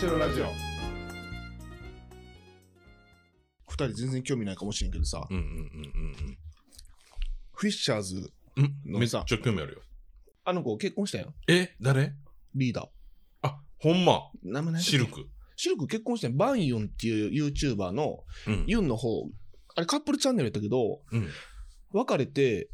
[0.00, 0.46] 城ラジオ
[3.68, 6.38] 二人全然興味ないかもしれんけどさ、うんうんうん
[7.52, 8.98] フィッシャーズ、うん？
[8.98, 9.82] めっちゃ興味あるよ。
[10.46, 11.34] あの子結婚したよ。
[11.46, 11.76] え？
[11.82, 12.14] 誰？
[12.54, 12.88] リーダー。
[13.42, 14.30] あ、ほんま。
[14.42, 15.04] 名前何だっけシル。
[15.04, 15.28] ク。
[15.54, 16.32] シルク結婚したよ。
[16.34, 18.64] バンユンっていう YouTuber のうん。
[18.66, 19.28] ユンの方、
[19.74, 21.28] あれカップルチャンネルやったけど、うん。
[21.92, 22.70] 別れて、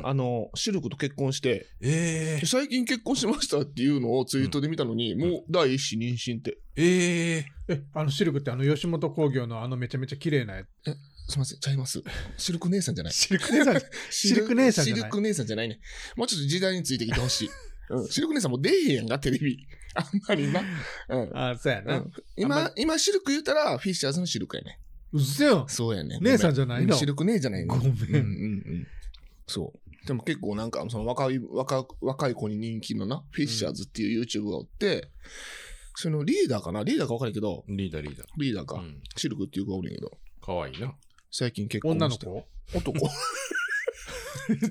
[0.00, 6.58] うんあの、シルクと結婚して、えー、最近結婚しましたっていうのをツイートで見たのに、もう第一子妊娠って。
[6.76, 10.68] えー、え、あのシルクってあの吉本興業のあのめちゃめちゃ綺麗なやつ。
[11.28, 12.02] すいません、ちゃいます。
[12.36, 13.12] シルク姉さんじゃない。
[13.12, 15.80] シルク姉さん、シルク姉さんじゃないシルク姉さんじゃないね。
[16.16, 17.50] もうちょっと時代についてきてほしい。
[17.90, 19.66] うん、シルク姉さんもう出えへんやんか、テレビ。
[19.94, 20.62] あんまりな。
[21.08, 21.30] うん。
[21.36, 21.98] あ、そうやな。
[21.98, 24.78] うん、今、今、シルク言うたら、フィッシャーズのシルクやね。
[25.12, 25.66] うっせよ。
[25.68, 26.18] そうやね。
[26.22, 27.76] 姉さんじゃないのシルク姉じゃないの。
[27.76, 28.86] ごめんうんうんうん。
[29.46, 29.81] そう。
[30.06, 35.10] でも結構なんか、その若い、若若い子に人気のな、フィッシャーズっていう YouTube がおって、
[35.94, 36.82] そのリーダーかな？
[36.82, 38.26] リーダーか分かるけど、リーダーリーダー。
[38.38, 38.76] リーダーか。
[38.76, 39.02] うん。
[39.16, 40.94] シルクっていう子がおるんやけど、かわいいな。
[41.30, 41.92] 最近結婚。
[41.92, 42.46] 女の子？
[42.74, 43.10] 男。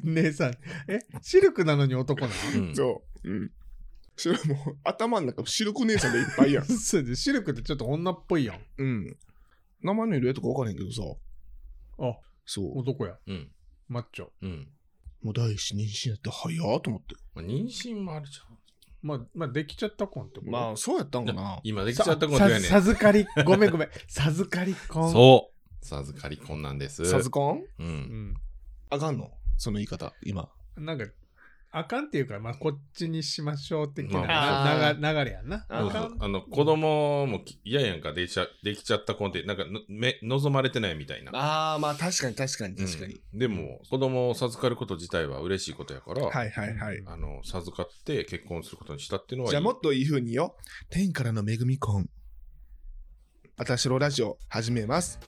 [0.04, 0.52] 姉さん。
[0.88, 2.76] え、シルクなのに男なうん。
[2.76, 3.30] そう。
[3.30, 3.52] うん。
[4.18, 6.66] それもう、頭の中、シルク姉さんでいっぱいやん。
[6.68, 8.62] そうでシルクってちょっと女っぽいやん。
[8.78, 9.18] うん。
[9.82, 11.02] 名前の色とか分からへんけどさ、
[12.00, 12.80] あ、そう。
[12.80, 13.18] 男や。
[13.28, 13.52] うん。
[13.88, 14.30] マッチョ。
[14.42, 14.68] うん。
[15.22, 17.16] もう第一子妊娠やって早ーと思って。
[17.36, 18.58] まあ、妊娠もあるじゃん。
[19.04, 20.52] まあ、まあ、できちゃった婚ってこと？
[20.52, 21.60] まあ、そうやったんかな。
[21.64, 22.70] 今できちゃったことさやねん。
[22.70, 23.90] 授かり、ごめんごめん。
[24.08, 25.12] 授かり婚。
[25.12, 25.86] そう。
[25.86, 27.06] 授かり婚なんです。
[27.06, 27.84] サズコンう。
[27.84, 28.34] うんん。
[28.90, 29.32] あかんの？
[29.58, 30.50] その言い方、今。
[30.78, 31.06] なんか、
[31.74, 35.66] あかんっていうか、まあ、こっちにしましょう的な、まあなが流れやんな。
[35.70, 41.32] ああの、子供もき嫌やんか、できちゃできちゃった婚って、なんかのめ望まれてないみたいな。
[41.34, 43.22] ああ、まあ確かに確かに確かに。
[43.34, 47.04] うんでも、子供を授かること自体は嬉しいことやから、はいはいはい。
[47.06, 49.52] あの、授かって結婚することにしたっていうのはいい。
[49.52, 50.58] じゃあもっといい風によ。
[50.90, 52.10] 天からの恵み婚。
[53.58, 55.20] あたしろラジオ始めます。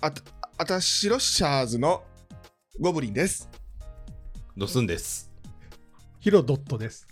[0.00, 0.22] あた、
[0.58, 2.04] あたしろシャーズの
[2.78, 3.48] ゴブリンです。
[4.56, 5.25] ドスンです。
[6.26, 7.06] ヒロドットです。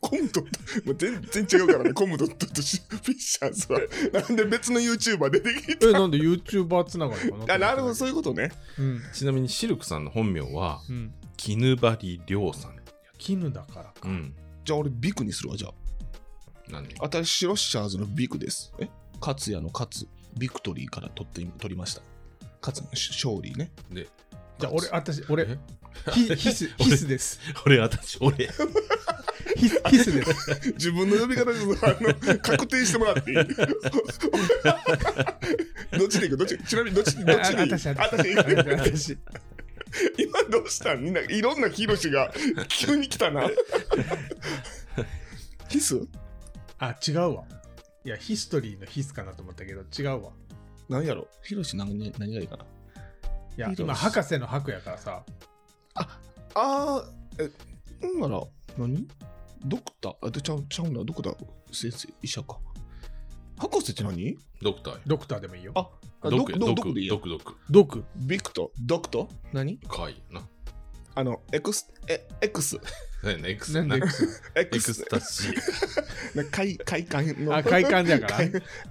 [0.00, 3.80] コムドット、もう全然違うからね、 コムドットとシフィッシャーズは。
[4.12, 8.52] なんで別の YouTuber 出てきえ、なんで YouTuber つながりかなたあ、なるほど、そういうことね。
[8.78, 9.02] うん。
[9.12, 11.12] ちなみにシルクさんの本名は、うん。
[11.36, 12.76] 絹張亮さん。
[13.18, 13.94] 絹だからか。
[14.04, 14.32] うん。
[14.64, 15.70] じゃあ俺ビクにするわ、じゃ
[16.70, 17.06] なんであ。
[17.06, 18.72] あたしろシャーズのビクです。
[18.78, 18.88] え？
[19.20, 19.90] 勝也の勝、
[20.38, 22.02] ビクトリーから取って、取りました。
[22.64, 23.72] 勝の勝利ね。
[23.90, 24.06] で、
[24.58, 25.58] じゃあ、俺、私、俺え、
[26.12, 27.40] ヒヒス、ヒス です。
[27.66, 28.48] 俺、私、俺。
[29.56, 30.70] ヒス、ヒスです。
[30.74, 31.64] 自分の呼び方であ
[32.00, 33.36] の確定してもらっていい？
[35.98, 36.36] どっちでいく？
[36.36, 36.56] どっち？
[36.58, 37.70] ちなみにどっちどっちでいい？
[37.70, 39.18] 私、私、私私。
[40.18, 41.02] 今どうしたん？
[41.02, 42.32] みんないろんなヒロシが
[42.68, 43.48] 急に来たな
[45.68, 46.00] ヒス？
[46.78, 47.44] あ、違うわ。
[48.04, 50.32] いや、ヒストリーのヒスかなと思ったけど、違うわ。
[50.88, 51.28] 何やろ？
[51.42, 52.64] ヒロシ何何がいいかな？
[53.56, 55.24] いや、今、博士の博やからさ。
[55.94, 56.18] あ
[56.56, 57.04] あ
[57.38, 58.40] えんなら
[58.76, 59.06] 何？
[59.64, 60.16] ドクター？
[60.22, 61.36] あでちゃうちゃうなドクター
[61.72, 62.58] 先生医者か
[63.58, 64.36] 博士って何？
[64.62, 65.00] ドクターや。
[65.06, 65.72] ドクターでもいいよ。
[65.74, 65.88] あ
[66.22, 67.56] あドク、ドクドドク、クでいいよドク、ドク。
[67.70, 68.04] ドク。
[68.16, 68.70] ビクト？
[68.80, 69.28] ドクト？
[69.52, 69.78] 何？
[69.78, 70.42] かわいな。
[71.16, 72.76] あのエクスえエクス
[73.24, 74.06] エクスなんでな。
[74.06, 74.14] エク
[74.56, 76.36] エクススタシー。
[76.36, 78.40] な快快感のあ、快感だから。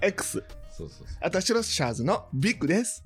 [0.00, 1.18] X そうそうそう。
[1.20, 3.04] あたしろシャーズのビッグです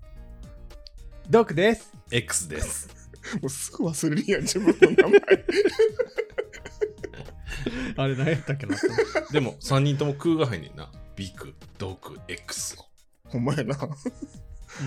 [1.30, 1.92] ドクです。
[2.10, 2.88] X です。
[3.42, 5.20] もうすぐ忘れるやん自分の名前
[7.96, 8.76] あれ、何やったっけな。
[9.30, 10.90] でも、3人とも空が入んねんな。
[11.16, 12.76] ビク、ドク、X。
[13.24, 13.94] ほんまやなも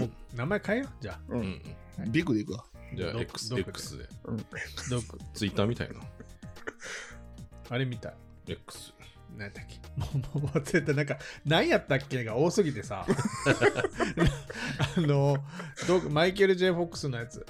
[0.05, 0.89] う、名前変えよう。
[0.99, 1.61] じゃあ、ううんん
[1.99, 2.11] うん。
[2.11, 2.65] ビッグでいくわ
[2.95, 4.09] じゃあ、X、X で。
[4.89, 5.19] ドク。
[5.35, 5.99] ツイッターみたいな。
[7.69, 8.15] あれみたい。
[8.47, 8.93] X。
[9.37, 9.79] 何やったっけ？
[9.97, 10.93] もう、もう忘れた。
[10.93, 13.05] なんか、何やったっけが多すぎてさ。
[14.97, 15.37] あの、
[15.87, 17.45] ドクマイケル・ジェイ・フォックスのやつ。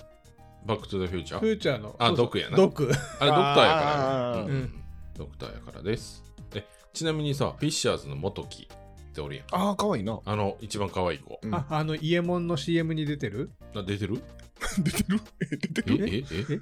[0.66, 1.96] バックトゥザフューチャーフューチャーの。
[2.00, 2.92] あドクやなドク。
[3.20, 4.50] あれ、ドクターやからね。
[4.50, 4.84] うんうん
[5.18, 6.24] ドクターやからです。
[6.56, 9.46] え、ちなみにさ、フィッシャーズの元木っておるやん。
[9.52, 11.40] ああかわいいなあの、一番可愛い子。
[11.44, 13.52] うんあ、あの、イエモンの CM に出てる？
[13.76, 14.22] あ出てる？
[14.80, 15.20] 出てる？
[15.42, 16.24] え出てえるえ？
[16.54, 16.60] え？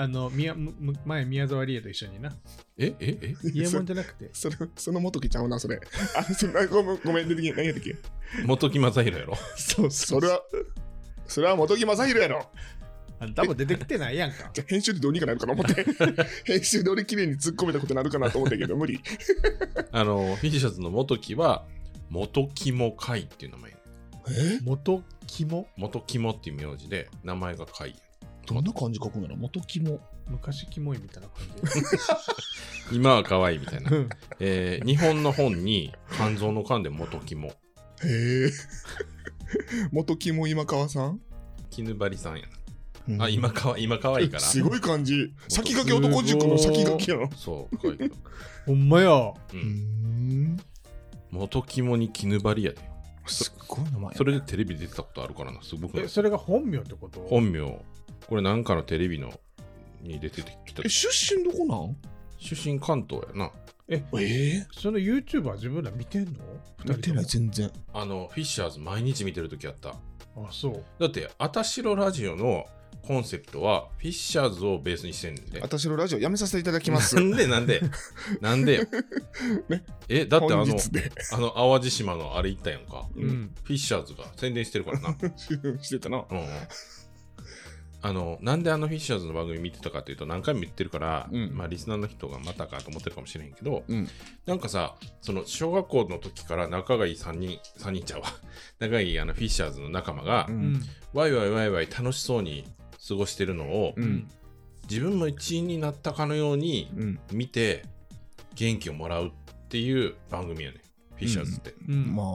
[0.00, 2.32] あの、宮むむ前、宮沢りえと一緒にな。
[2.78, 3.34] えええ？
[3.52, 4.30] イエモンじゃなくて。
[4.32, 5.80] それその元木ちゃうなそれ
[6.16, 7.96] あそれごめんごめん出てき何やったっけ？
[8.46, 10.40] 元木正宏やろそうそれは
[11.26, 12.48] それは元木正宏やろ
[13.20, 14.50] あ多分出てきてないやんか。
[14.54, 15.84] じゃあ編集でどうにかなるかな思って
[16.44, 19.00] 編集で俺綺麗に突っ込めたことになるかなと思ったけど無理
[19.90, 21.66] あの、フィッシャーズの元木は、
[22.08, 23.72] 元肝会っていう名前。
[24.30, 27.96] え元肝元肝っていう名字で、名前が会や。
[28.54, 29.38] どんな漢字書くんだろう？
[29.38, 31.46] 元木も昔キモいみたいな感
[32.92, 33.90] 今は可愛いみたいな
[34.40, 37.48] えー日本の本に肝臓の肝で元肝。
[37.48, 37.52] へ
[38.04, 38.50] え。
[39.92, 41.20] 元木も今川さん？
[41.70, 42.46] 絹張りさんや
[43.08, 43.24] な。
[43.24, 44.40] あ、今かわ今可愛いから。
[44.44, 45.32] すごい感じ。
[45.48, 47.30] 先駆け男塾の先駆けやろ。
[47.36, 48.14] そう、可愛いけど。
[48.66, 49.10] ほんまや。
[49.10, 49.34] う。
[49.54, 50.56] うんん。
[51.30, 52.78] 元肝に絹張りやで。
[53.26, 54.14] すっごい名前。
[54.14, 55.62] それでテレビ出てたことあるからな。
[55.62, 56.04] すごくない？
[56.04, 57.20] え、それが本名ってこと？
[57.28, 57.60] 本名。
[58.28, 59.32] これなんかのテレビの
[60.02, 60.88] に出てきたえ、。
[60.88, 61.96] 出身どこなん？
[62.38, 63.50] 出身関東やな。
[63.88, 64.66] ええ？
[64.70, 66.32] その YouTuber は自分ら見てんの？
[66.84, 67.70] 見てない、全然。
[67.94, 69.90] あの、フィッシャーズ毎日見てるときあった。
[69.90, 69.94] あ、
[70.50, 70.84] そう。
[71.00, 72.66] だって、あたしろラジオの
[73.02, 75.60] コンセプトは、フィッシャーズをベースにしてんねんで。
[75.62, 77.22] 私のラジオやめさせていただきますな。
[77.22, 77.80] んでなんで
[78.42, 78.82] なんでよ。
[79.70, 80.64] ねえ、だってあの。
[80.64, 83.08] あの、淡路島のあれ行ったやんか。
[83.16, 83.54] ううんん。
[83.64, 85.16] フィッシャーズが宣伝してるからな。
[85.80, 86.24] してたな。
[86.30, 86.46] うんうん。
[88.00, 91.50] あの、なんであのフィッシャーズの番組見てたかっていうと、何回も言ってるから、うん。
[91.52, 94.08] まあ、リスナーの人がまたかと思ってるかもしれへんけど、うん。
[94.46, 98.28] なんかさ、その、小学校の時から仲がいい3人、3人ちゃうわ。
[98.78, 100.72] 仲がいいあのフィッシャーズの仲間が、ううん。
[100.74, 100.82] ん。
[101.12, 102.64] ワイワイワイワイ楽しそうに
[103.08, 104.28] 過ごしてるのを、うん。
[104.88, 107.20] 自分も一員になったかのようにうん。
[107.32, 107.84] 見て、
[108.54, 109.30] 元気をもらうっ
[109.68, 110.82] ていう番組やね。
[111.16, 111.74] フィッシャーズって。
[111.88, 112.14] うん。
[112.14, 112.26] まあ。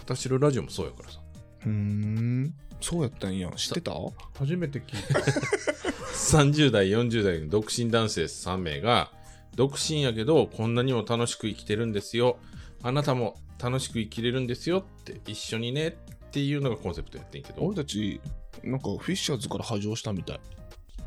[0.00, 1.20] 私のラジオもそうやからさ。
[1.64, 2.54] うーん。
[2.82, 3.50] そうやったんや。
[3.52, 3.92] 知ってた？
[4.38, 5.20] 初めて聞いた。
[6.12, 9.10] 30代、40代の独身男性3名が、
[9.54, 12.38] 独身やけど、こんなにも楽しく生きてるんですよ。
[12.82, 15.92] あなたも楽しく生きれるんですよって、一緒にねっ
[16.30, 18.20] ていうのがコンセプトやってんけど俺、たち、
[18.62, 20.40] なんかフィッシャーズから波状したみたい。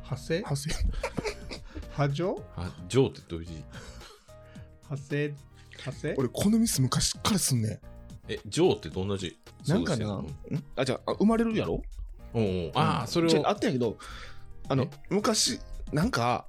[0.04, 0.36] 派生？
[0.38, 0.70] 派生
[1.92, 3.54] 波状あ、ジョーってどういう字
[4.84, 5.34] 派生？
[5.78, 6.16] 派生？
[6.18, 7.80] 俺、このミス昔からすんねん。
[8.28, 9.38] え、ジョーってどんな字？
[9.68, 10.28] なんかな、ん？
[10.76, 11.82] あ、じゃあ、あ生まれるやろ？
[12.34, 13.30] うんうああ、それを。
[13.30, 13.54] じゃああ。
[13.54, 13.98] ったんやけど、
[14.68, 15.60] あのえ、昔、
[15.94, 16.48] なんか、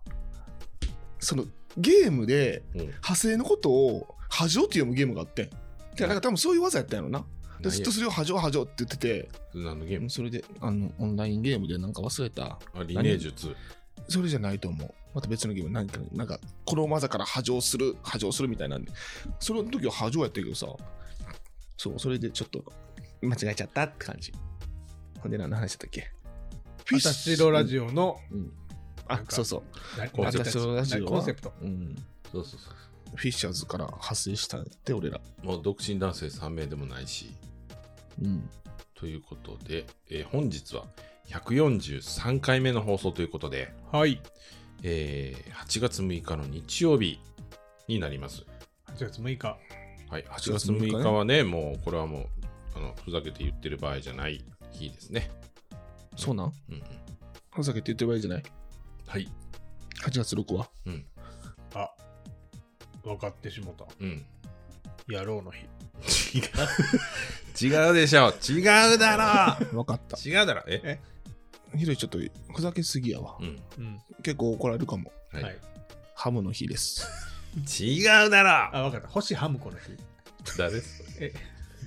[1.19, 1.44] その、
[1.76, 2.81] ゲームで、うん。
[2.81, 5.50] 派生のことを、波状って読むゲームがあってん。
[5.96, 7.25] でなんか多分そういう技やったんやろな。
[7.61, 10.11] でずっとそれを波状波状って言ってて、何のゲーム。
[10.11, 12.58] それで、あの、オンラインゲームでなんか忘れた。
[12.75, 13.55] あリネー術。
[14.08, 14.94] それじゃないと思う。
[15.14, 18.93] また別のゲーム、なんか、なんか、この技から波状する、波状するみたいなんで、
[19.40, 20.67] その時は波状やったけどさ、
[21.76, 22.64] そう、それでちょっと、
[23.23, 24.32] 間違えちゃったって感じ。
[25.20, 26.11] ほんで何の話だったっけ？
[26.84, 28.52] フィッシュラジオのうん。
[29.08, 29.62] あそうそ
[29.96, 30.00] う。
[30.00, 31.52] なコンセプトラジオはコンセプト。
[31.61, 31.96] うん。
[32.32, 33.17] そうそうそう。
[33.17, 35.20] フィッシャーズから派生したって、俺ら。
[35.43, 37.34] もう独身男性3名でもないし。
[38.20, 38.49] うん。
[38.94, 40.87] ということで、えー本日は
[41.29, 44.20] 143回目の放送ということで、はい。
[44.82, 47.20] えー8月6日の日曜日
[47.88, 48.44] になります。
[48.88, 49.56] 8月6日。
[50.17, 52.27] はい、8月6日はね、もうこれはもう
[52.75, 54.43] あのふざけて言ってる場合じゃない
[54.73, 55.31] 日ですね。
[56.17, 56.53] そうなん？
[56.71, 56.83] うんうん、
[57.55, 58.43] ふざけて言ってる場合じゃない？
[59.07, 59.29] はい。
[60.03, 60.71] ?8 月6は？
[60.87, 61.05] うん。
[61.75, 61.91] あ、
[63.05, 63.85] 分かってしもた。
[64.01, 64.25] うん。
[65.07, 65.67] 野郎の日。
[66.39, 66.45] 違う。
[67.87, 68.33] 違うでしょ。
[68.49, 68.61] 違
[68.95, 70.17] うだろ 分かった。
[70.19, 70.63] 違うだろ。
[70.67, 70.99] え？
[71.77, 72.19] ひろいちょっと
[72.55, 73.45] ふざけすぎやわう。
[73.45, 73.63] ん。
[73.79, 74.01] うん。
[74.23, 75.13] 結構怒られるかも。
[75.33, 75.43] はい。
[75.43, 75.59] はい。
[76.15, 77.07] ハムの日です。
[77.56, 79.08] 違うだろあ、分かった。
[79.08, 79.91] 星ハムコの日。
[80.58, 80.79] 誰？
[81.20, 81.32] え、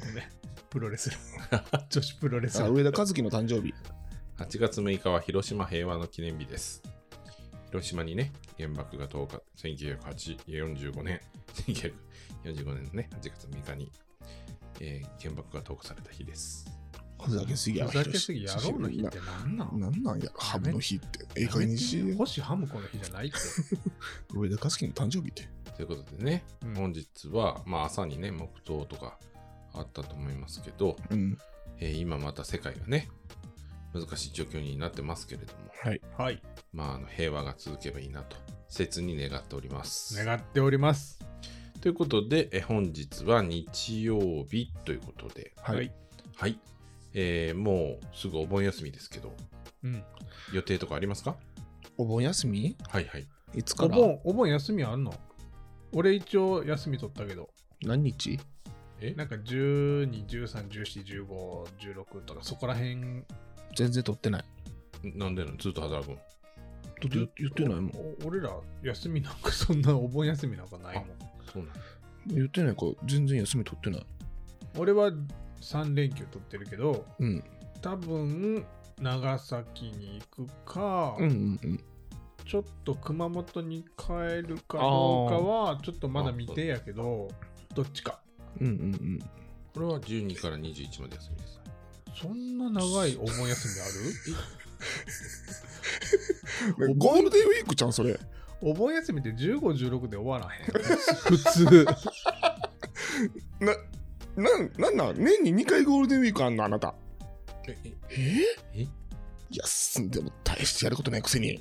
[0.02, 0.24] ごめん。
[0.70, 1.86] プロレスラー。
[1.90, 2.72] 女子プロレスあラー。
[2.72, 3.74] 上田和樹の誕生日。
[4.38, 6.82] 8月6日は広島平和の記念日です。
[7.68, 11.22] 広島にね、原爆が投下、1945年、
[11.68, 13.92] 1945年のね、8月6日に、
[14.80, 16.66] えー原爆が投下された日です。
[17.22, 17.92] ふざけすぎやわ。
[17.92, 19.80] ふざけすぎ、野ひろし郎の日って何なん？
[19.80, 21.28] ななんなんやろハムの日って。
[21.36, 23.38] ええ加減にし星ハムコの日じゃないって。
[24.34, 25.48] 上田和樹の誕生日って。
[25.80, 29.18] ということでね、うん本日は、まあ朝にね、黙祷とか
[29.74, 31.38] あったと思いますけど、うん。
[31.80, 33.08] えー今また世界がね、
[33.94, 36.02] 難しい状況になってますけれども、はい。
[36.18, 36.42] はい。
[36.74, 38.36] まああの平和が続けばいいなと、
[38.68, 40.22] 切に願っております。
[40.22, 41.18] 願っております。
[41.80, 44.20] ということで、え本日は日曜
[44.52, 45.94] 日ということで、はい。
[46.36, 46.60] はい。
[47.14, 49.34] えーもうすぐお盆休みですけど、
[49.86, 50.04] うん。
[50.52, 51.38] 予定とかありますか？
[51.98, 52.76] お盆休み？
[52.90, 53.26] はいはい。
[53.56, 53.98] いつから？
[53.98, 55.14] お盆、お盆休みあんの？
[55.94, 57.50] 俺一応休み取ったけど、
[57.84, 58.40] 何日？
[59.02, 59.14] え？
[59.14, 63.24] なんか12、13、14、15、16とかそこら辺。
[63.76, 64.46] 全然取ってない。
[65.04, 65.58] なんでなの？
[65.58, 66.16] ずっと働くの？
[66.16, 66.24] だっ
[67.00, 67.92] て言言ってないもん。
[68.24, 68.52] お俺ら
[68.84, 71.06] 休みなんかそんなお盆休みなんかないもん。
[71.52, 71.74] そうなの
[72.28, 74.06] 言ってないから全然休み取ってない。
[74.78, 75.12] 俺は
[75.62, 77.44] 3連休取ってるけど、うん。
[77.82, 78.66] 多分
[79.02, 81.84] 長崎に行くか、うんうんうん。
[82.50, 87.28] ちょっと熊本に帰るかどうかはちょっとまだ未定やけど、
[87.76, 88.20] どっちか。
[88.60, 89.20] うんうんうん。
[89.72, 91.62] これは12から21まで休みです。
[92.20, 93.82] そんな長いお盆休み
[96.88, 96.96] ある？
[96.98, 98.20] ゴールデンウィークちゃんそれ？
[98.62, 100.66] お盆休みって15、16で終わらへん。
[100.66, 101.86] 普通。
[103.60, 103.76] な
[104.36, 105.24] なんなんなん？
[105.24, 106.96] 年に2回ゴールデンウィークあんのあなた
[107.68, 107.94] ええ
[108.74, 108.82] え？
[108.82, 108.88] え？
[109.52, 111.60] 休んでも大してやることないくせに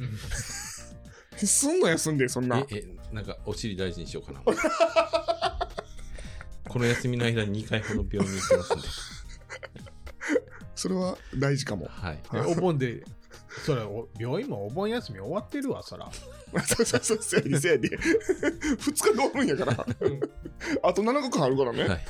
[1.47, 2.59] すんの休んでそんな。
[2.71, 4.43] ええなんかお尻大事にしようかな。
[6.69, 8.89] この休みの間に2回ほど病院に行きますんで
[10.75, 11.87] それは大事かも。
[11.89, 12.19] はい。
[12.35, 13.03] えお盆で、
[13.65, 16.09] それ、お病院もお盆休み終わってるわ、そら。
[16.65, 17.89] そうそうそうそうやでそうやで。
[17.89, 19.73] 2 日でおるんやから。
[20.83, 22.05] あと7日間あるからね、はい。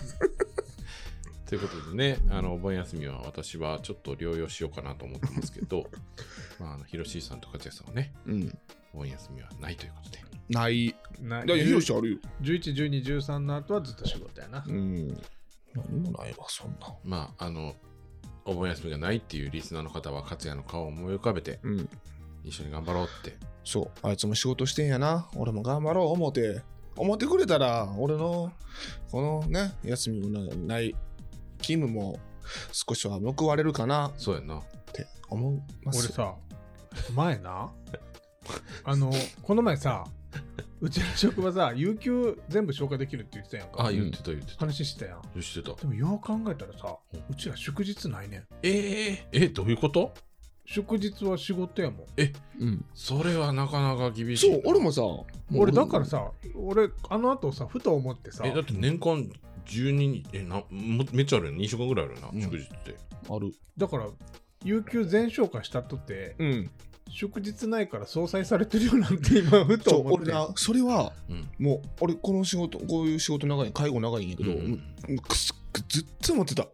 [1.47, 5.89] ということでね、あのお盆休みは私はちょっと療養しようかなと思ってますけど、
[6.59, 8.59] まあ、あのヒロシーさんと勝也さんはね、うん
[8.99, 10.95] お盆休みはないということで、ない。
[11.21, 12.19] なだヒロシあるよ。
[12.43, 14.65] 11、12、13の後はずっと仕事やな。
[14.67, 15.09] うん。
[15.75, 16.95] 何もないわそんな。
[17.05, 17.75] まあ、あの、
[18.45, 21.89] お盆休みがないっていうリスナーの方は、勝也の顔を思い浮かべて、うん。
[22.45, 24.07] 一緒に頑張ろうって、そう。
[24.07, 25.29] あいつも仕事してんやな。
[25.37, 26.63] 俺も頑張ろう思って。
[26.97, 28.51] 思ってくれたら俺の
[29.13, 30.97] このね休みもない
[31.61, 32.19] 勤務も
[32.73, 34.13] 少しは報われるかな。
[34.17, 34.59] そうやな。
[34.59, 34.63] っ
[34.93, 36.35] て思います俺さ、
[37.15, 37.71] 前な、
[38.85, 39.13] あの、
[39.43, 40.05] この前さ、
[40.81, 43.87] うちの職場さ、有給全部消化できるって言ってたやんか。
[43.87, 44.59] あ、言ってた言ってた。
[44.61, 45.43] 話してたやん。
[45.43, 45.75] してた。
[45.81, 46.97] でもよう考えたらさ
[47.31, 48.47] うちら祝日ないねん。
[48.63, 50.15] えー、え、どういうこと？
[50.65, 52.07] 祝日は仕事やもん。
[52.61, 54.57] うんそれはなかなか厳しいな。
[54.57, 55.03] そう俺もさ
[55.55, 59.31] 俺だからさ、俺あの後さ、ふと思ってさ、え、だって年間
[59.67, 61.55] 12日、え、なもめっちゃあるよ。
[61.55, 62.97] 2週間ぐらいあるよな、うん祝日って。
[63.31, 64.09] あるだから、
[64.65, 66.71] 有給全消化したとって、うん
[67.09, 70.31] 祝日ないから相殺されてるよなんて今、ふと思って。
[70.31, 71.49] 俺なそれはうん。
[71.59, 75.55] もう俺この仕事こういう仕事長い介護長いんやけど、うんうんくす
[75.89, 76.67] ずっと思ってた、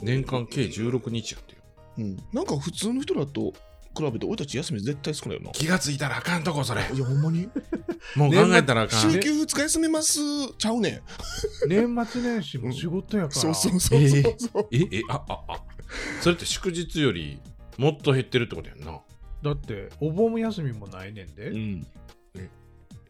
[0.00, 1.58] 年間計16日やってよ。
[1.98, 3.52] うん、なんか普通の人だと
[3.96, 6.82] 比べて俺たち休み絶対少ないよな気がついたらあかんとこ、それ。
[6.92, 7.48] いやほんまに？
[8.16, 9.12] もう考えたらあかん。
[9.12, 10.18] 週休2日休めます
[10.58, 11.02] ちゃうね
[11.66, 15.62] ん年末年始も仕事やから、 そうそうそうそうそう、え、え、あ、あ、あ。
[16.20, 17.38] それって祝日より
[17.76, 19.00] もっと減ってるってことやんな。
[19.42, 21.48] だって、お盆休みもないねんで。
[21.50, 21.86] うん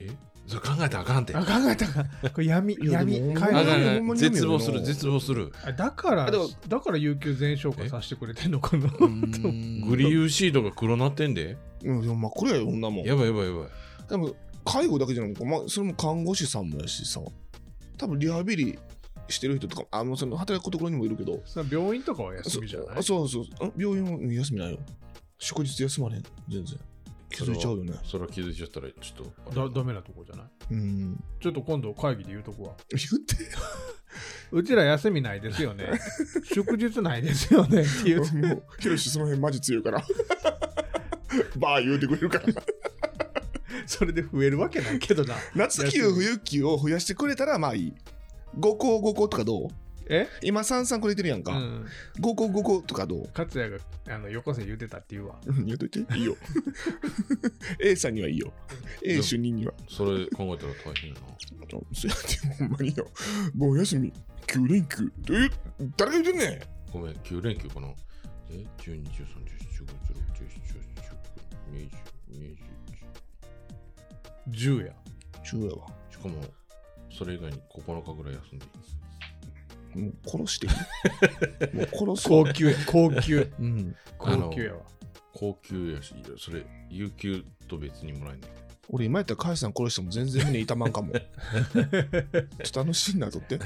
[0.00, 0.10] え
[0.44, 1.36] それ考えたらあかんて。
[1.36, 2.04] あ、あ考えたか。
[2.34, 5.52] これ闇、いや闇、でも海かんあ外かんほんまに絶望する、絶望する。
[5.64, 8.88] あだから、あでもだから有給全消化させてくれてんのかな。
[8.88, 8.96] グ
[9.96, 11.56] リューシートが黒なってんで。
[11.84, 13.68] うんでもまあこれやよこんなもんやばいやばいやばい。
[14.08, 14.34] でも
[14.64, 17.20] 介護だけじゃなくて、まあ、それも看護師さんもやしさ
[17.96, 18.78] 多分リハビリ
[19.28, 23.02] してる人とかあのその働くところにもいるけどさ病院とかは休みじゃない？
[23.02, 24.78] そうそうそうあ病院はうん休みないよ
[25.44, 26.22] 祝日休まれん？
[26.48, 26.78] 全然。
[27.30, 27.94] 気づいちゃうよね。
[28.04, 29.68] それは気づいちゃったら、ちょっと。
[29.68, 30.46] だダメなとこじゃない？
[30.70, 31.24] うん。
[31.40, 32.74] ちょっと今度会議で言うとこは。
[32.90, 33.36] 言って。
[34.52, 35.98] うちら休みないですよね。
[36.44, 37.82] 祝日ないですよね。
[37.82, 38.46] っていう。
[38.46, 40.04] もうヒロシその辺マジ強いから。
[41.58, 42.44] バー言うてくれるから。
[43.86, 45.34] それで増えるわけないけどな。
[45.56, 47.92] 夏休冬休を増やしてくれたらまあいい。
[48.58, 49.68] 5校5校とかどう？
[50.14, 50.28] え？
[50.42, 51.86] 今33くれてるやんか、うん。
[52.20, 53.28] 5校5校とかどう？
[53.36, 53.70] 勝也
[54.06, 55.36] があのよこせ言うてたって言うわ。
[55.46, 56.36] う ん言うといていいよ
[57.82, 58.52] A さんにはいいよ
[59.02, 61.26] A 主任にはそれ考えたら大変やな。
[61.70, 63.10] そうやってほんまによ
[63.54, 64.12] 盆休み
[64.46, 65.50] 9連休え
[65.96, 66.60] 誰が言うてんねん
[66.92, 67.88] ごめん、9連休かな。
[68.50, 69.92] え ?12、13、14、15、16、
[70.36, 71.12] 17、18、
[71.72, 71.88] 19、
[72.36, 72.52] 20、
[74.52, 74.82] 21。
[74.82, 74.92] 10や。
[75.42, 76.34] 中やわしかも、
[77.10, 78.70] それ以外に9日ぐらい休んでいい。
[79.94, 80.66] もう殺して
[81.74, 83.52] もう殺すわ高級や、高級。
[83.58, 84.80] うん高級やわ。
[85.32, 88.50] 高級やし、それ、有給と別にもらえない。
[88.88, 93.58] 俺今やったらカイさん殺しても全然胸痛まんかも ちょっとあのシーンなとって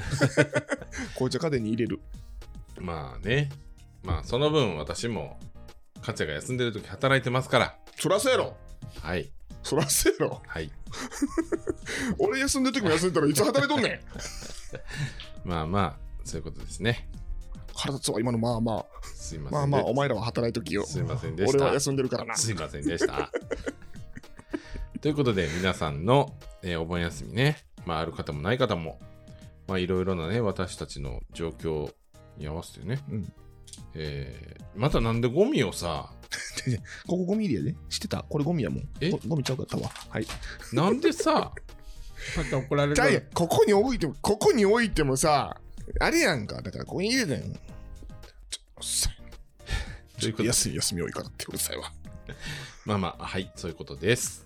[1.15, 1.99] 紅茶家電に入れる
[2.79, 3.49] まあね。
[4.03, 5.37] まあ、その分私も、
[6.01, 7.77] かつやが休んでる時働いてますから。
[7.97, 8.55] そらそうやろ
[9.01, 9.29] はい。
[9.63, 10.71] そらそうやろはい。
[12.19, 13.89] 俺休んでる時も休んでたらいつ働いとんね
[15.45, 17.07] んまあまあ、そういうことですね。
[17.73, 19.59] 腹立つわ今のまあますいません。
[19.59, 20.85] あまあまあお前らは働いときよ。
[20.85, 21.57] すいませんでした。
[21.57, 22.35] 俺は休んでるからな。
[22.35, 23.31] すいませんでした。
[25.01, 28.99] ということで、皆さんの、えーお盆休みね、まあ、ある方もない方も、
[29.67, 31.93] まあ、いろいろなね、私たちの状況
[32.37, 33.33] に合わせてね、うん。
[33.93, 36.11] えーまたなんでゴミをさ、
[37.07, 38.23] ここゴミ入れやで知ってた？
[38.23, 38.89] これゴミやもん。
[38.99, 39.11] え？
[39.11, 39.89] ゴゴミちゃうかったわ。
[40.09, 40.27] はい。
[40.73, 41.51] なんでさ、
[42.35, 45.61] また怒られるここに置いてもここに置いてもさ
[45.99, 47.59] あれやんかだからここに入れたんちょ
[48.77, 50.43] うっさいということ？
[50.43, 51.91] で休み休み多いからってうるさいわ
[52.85, 54.45] まあまあ、はい、そういうことです。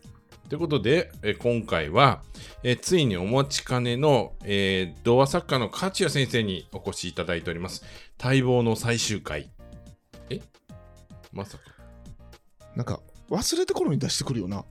[0.50, 2.24] ということで、えー今回は、
[2.64, 7.84] えーついにお待ちかねの、えー童話作家の勝谷先生にお越しいただいております。
[8.22, 9.50] 待望の最終回。
[10.30, 10.42] え？
[11.32, 11.64] まさか。
[12.76, 14.66] なんか忘れた頃に出してくるよな。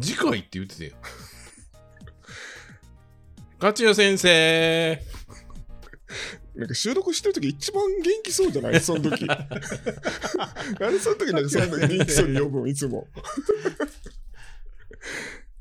[0.00, 0.92] 次回って言ってたよ。
[3.60, 5.02] 勝代先生
[6.56, 8.80] なんか収録してる時一番元気そうじゃない？
[8.80, 9.26] その時。
[9.26, 9.38] なん
[10.92, 13.06] でその時なんかそんな元気そうに呼ぶんいつも。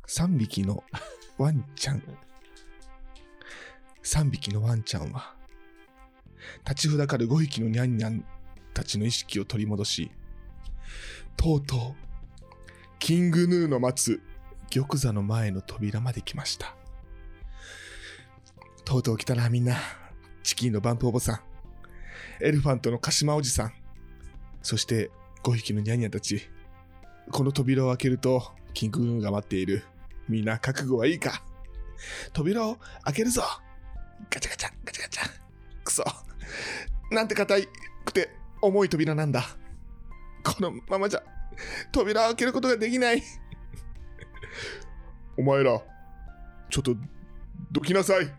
[0.07, 0.83] 3匹の
[1.37, 2.01] ワンちゃん。
[4.03, 5.35] 3匹のワンちゃんは、
[6.67, 8.25] 立ちふだかる5匹のニャンニャン
[8.73, 10.11] たちの意識を取り戻し、
[11.35, 11.79] とうとう、
[12.99, 14.21] キングヌーの待つ
[14.69, 16.73] 玉座の前の扉まで来ました。
[18.85, 19.75] とうとう来たな、みんな。
[20.47, 21.39] チキンのバンプおばさん。
[22.41, 23.73] エレファントの鹿島おじさん。
[24.61, 25.11] そして、
[25.43, 26.41] 5匹のニャニャたち。
[27.33, 28.41] この扉を開けると、
[28.73, 29.83] キングヌーが待っている。
[30.29, 31.43] みんな覚悟はいいか
[32.31, 33.41] 扉を開けるぞ
[34.29, 35.29] ガチャガチャ、ガチャガチャ。
[35.83, 36.05] くそ。
[37.11, 37.67] なんて硬い
[38.05, 38.29] くて
[38.61, 39.43] 重い扉なんだ。
[40.45, 41.23] このままじゃ、
[41.91, 43.21] 扉を開けることができない。
[45.37, 45.81] お前ら、
[46.69, 46.95] ちょっと、
[47.69, 48.33] どきなさい。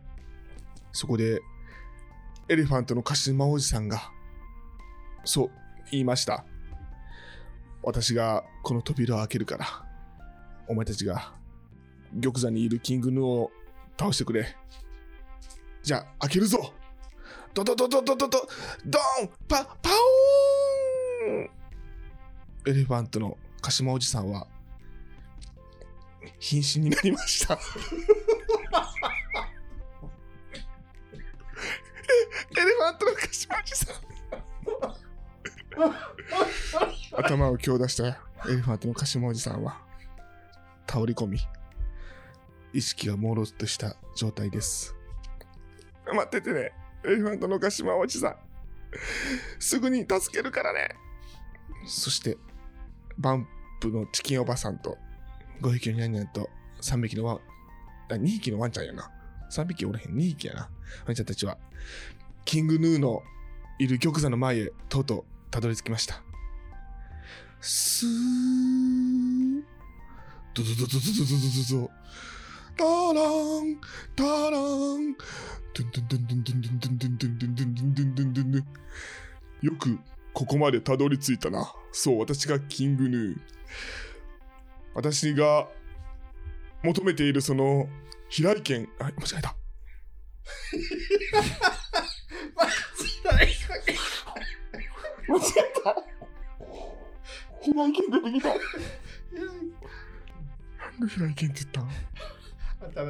[0.91, 1.43] そこで、
[2.50, 4.11] エレファントの鹿島おじさんが、
[5.25, 5.50] そう
[5.90, 6.47] 言いました。
[7.83, 9.67] 私がこの扉を開けるから、
[10.67, 11.35] お前たちが
[12.23, 13.50] 玉座にいるキングヌーを
[13.99, 14.57] 倒してくれ。
[15.83, 16.73] じゃあ、開けるぞ
[17.52, 18.49] ドドドドドドド
[18.87, 21.50] ドンパ、パオーン
[22.67, 24.47] エレファントの鹿島おじさんは、
[26.38, 27.59] 瀕死になりました。
[32.09, 34.09] エレファントの鹿島おじさん。
[37.17, 38.15] 頭を強打したエ
[38.49, 39.81] レファントの鹿島おじさんは、
[40.87, 41.38] 倒れ込み、
[42.73, 44.95] 意識が朦朧とした状態です。
[46.07, 46.73] 待っててね、
[47.05, 48.37] エレファントの鹿島おじさん。
[49.59, 50.88] すぐに助けるからね。
[51.87, 52.38] そして、
[53.19, 53.47] バン
[53.81, 54.97] プのチキンおばさんと、
[55.61, 56.49] 5匹のニャンニャンと
[56.81, 57.41] 3匹のワン、
[58.11, 59.11] 2匹のワンちゃんやな。
[59.50, 60.71] 3匹おらへん、2匹やな。
[61.07, 61.59] ワンちゃんたちは、
[62.44, 63.22] キングヌーの
[63.79, 66.22] いる玉座の前へとうとうたどり着きました。
[67.61, 69.62] スー
[70.55, 71.90] ドドドドドドドドドド
[72.77, 73.20] タラ
[73.62, 73.81] ン
[74.14, 75.14] タラン
[75.75, 78.66] ドゥドゥンドゥンドゥンドゥンドゥンドゥンドゥンドゥンドゥンドゥンドゥンドゥンドゥンドゥンドゥン
[79.62, 79.99] よく
[80.33, 81.72] ここまでたどり着いたな。
[81.90, 83.37] そう、私がキングヌー。
[84.94, 85.68] 私が
[86.85, 87.88] 求めているその
[88.29, 89.57] 飛来権、あ、間違えた。
[95.29, 95.95] 間違えた。
[97.61, 98.49] 飛来権出てきた。
[98.49, 98.55] な
[100.91, 101.88] んで飛来権って言ったの？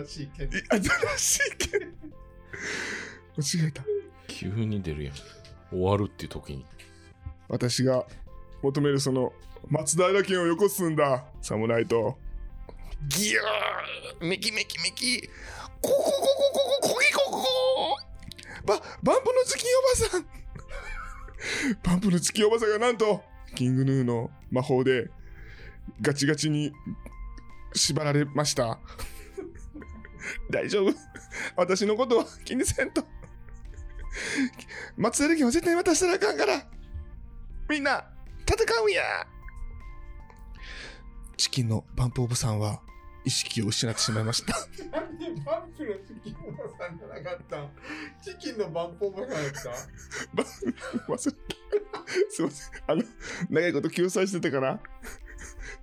[0.05, 0.51] 新しい剣え
[0.81, 1.81] 新しい剣
[3.37, 3.85] 間違えた。
[4.27, 5.15] 急に出るやん。
[5.71, 6.65] 終わるっていう時に。
[7.49, 8.07] 私が
[8.63, 9.33] 求めるその
[9.69, 12.19] 松平剣をよこすんだ、侍と。
[13.07, 15.29] ギューメキメキメキ。
[15.81, 17.99] コココココココキココ
[18.67, 20.27] ババンプのチキンおばさん
[21.85, 23.23] バンプのチキンおばさんがなんと
[23.55, 25.09] キングヌーの魔法で
[26.03, 26.73] ガチガチに
[27.75, 28.81] 縛られました。
[30.51, 30.95] 大丈夫。
[31.57, 33.07] 私のことは気にせんと。
[34.97, 36.67] 松平剣は絶対渡したらあかんから。
[37.69, 38.05] みんな
[38.47, 39.27] 戦うんや。
[41.39, 42.81] チキンのバンプオブさんは
[43.25, 44.55] 意識を失ってしまいました。
[44.91, 47.71] なんでバンプのチキンおばさんじゃなかったん
[48.21, 49.71] チキンのバンプおばさんやった？
[51.13, 51.39] 忘れた。
[52.29, 52.73] すいません。
[52.89, 53.03] あの
[53.49, 54.81] 長いこと救済してたから。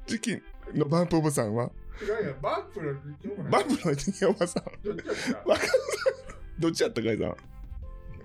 [0.05, 0.41] チキン
[0.73, 1.71] のバンプオブさんは？
[2.01, 4.63] 違うバンプのチキンおばバさんンプのチキンおばさん。
[4.83, 5.49] どっちやった？
[5.49, 5.67] わかんない。
[6.59, 7.35] どっちやったかいさん？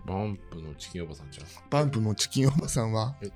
[0.07, 1.47] バンプのチキンおばさんちゃん。
[1.71, 3.31] バンプのチキンおばさんはえ？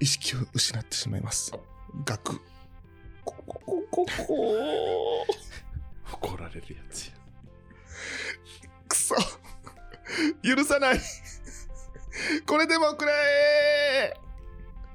[0.00, 1.52] 意識を失ってしまいます。
[1.54, 1.58] あ。
[2.04, 2.40] ガク
[3.28, 3.60] ココ
[3.90, 5.26] コココ
[6.12, 7.12] 怒られるやつや。
[8.88, 9.14] くそ。
[10.42, 11.00] 許さない。
[12.46, 13.12] これでもくれ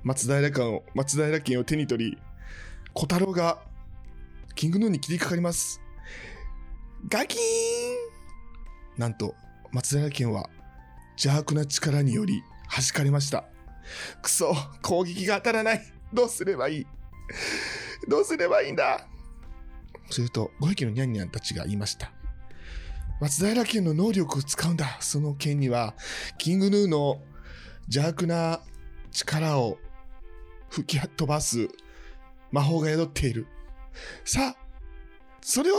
[0.04, 2.18] 松平君を松平家を手に取り
[2.94, 3.60] 小太郎が
[4.56, 5.80] キングヌーに切りかかります。
[7.08, 7.44] ガキーン。
[8.98, 9.36] なんと
[9.72, 10.50] 松平家は
[11.12, 13.46] 邪悪な力により弾かれました。
[14.24, 15.94] くそ攻撃が当たらない。
[16.12, 16.88] どうすればいい？
[18.08, 19.08] どうすればいいんだ？
[20.10, 22.12] すると5匹のニャンニャンたちが言いました
[23.22, 24.98] 松平家の能力を使うんだ。
[25.00, 25.94] その剣には、
[26.38, 27.22] キングヌーの
[27.84, 28.60] 邪悪な
[29.12, 29.78] 力を
[30.70, 31.70] 吹き飛ばす
[32.52, 33.48] 魔法が宿っている。
[34.26, 34.66] さあ、
[35.42, 35.76] それを、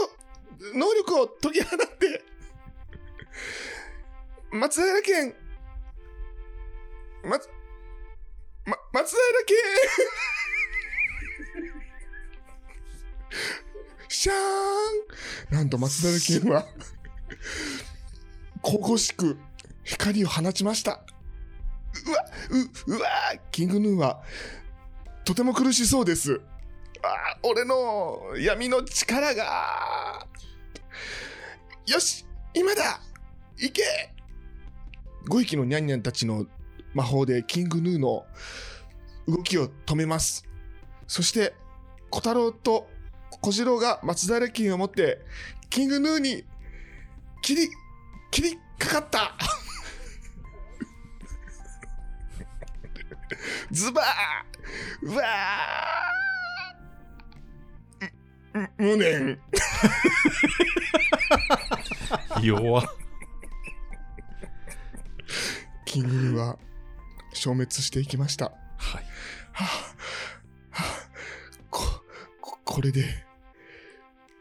[0.73, 2.23] 能力を解き放って、
[4.51, 5.35] 松平家、
[7.23, 7.49] 松、
[8.65, 9.55] ま、松平家
[14.07, 14.35] シャー
[15.53, 16.65] ンなんと松平健は、
[18.63, 19.37] 神々しく
[19.83, 21.03] 光を放ちました。
[22.07, 22.25] うわ、
[22.87, 23.07] う、うわ
[23.51, 24.21] キングヌーは、
[25.23, 26.41] とても苦しそうです。
[27.03, 30.27] あ俺の闇の力が。
[31.87, 32.99] よし今だ
[33.57, 33.83] 行け
[35.29, 36.47] !5 匹のニャンニャンたちの
[36.93, 38.25] 魔法でキングヌーの
[39.27, 40.45] 動きを止めます。
[41.07, 41.53] そして、
[42.09, 42.87] 小太郎と
[43.41, 45.19] 小次郎が松平金を持って、
[45.69, 46.45] キングヌーに
[47.41, 47.69] 切り、
[48.31, 49.35] 切りかかった。
[53.71, 54.05] ズバー
[55.03, 55.25] うわー。
[58.77, 59.37] 無念。
[62.41, 62.79] 弱。
[62.79, 62.83] っ
[65.85, 66.57] キングヌーは
[67.33, 68.53] 消滅していきました。
[68.77, 69.03] はい。
[69.51, 69.67] はあ、
[72.65, 73.05] ここれで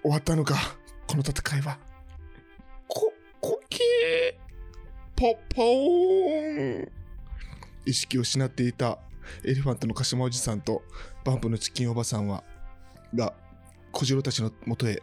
[0.02, 0.56] 終わったのか、
[1.06, 1.78] この戦いは。
[2.88, 4.38] こ、こけ
[5.14, 6.92] ポポーン
[7.86, 8.98] 意識を失っていた
[9.44, 10.82] エレファントの鹿島おじさんと
[11.24, 12.42] バンプのチキンおばさんは、
[13.14, 13.34] が、
[13.92, 15.02] 小次郎たちのもとへ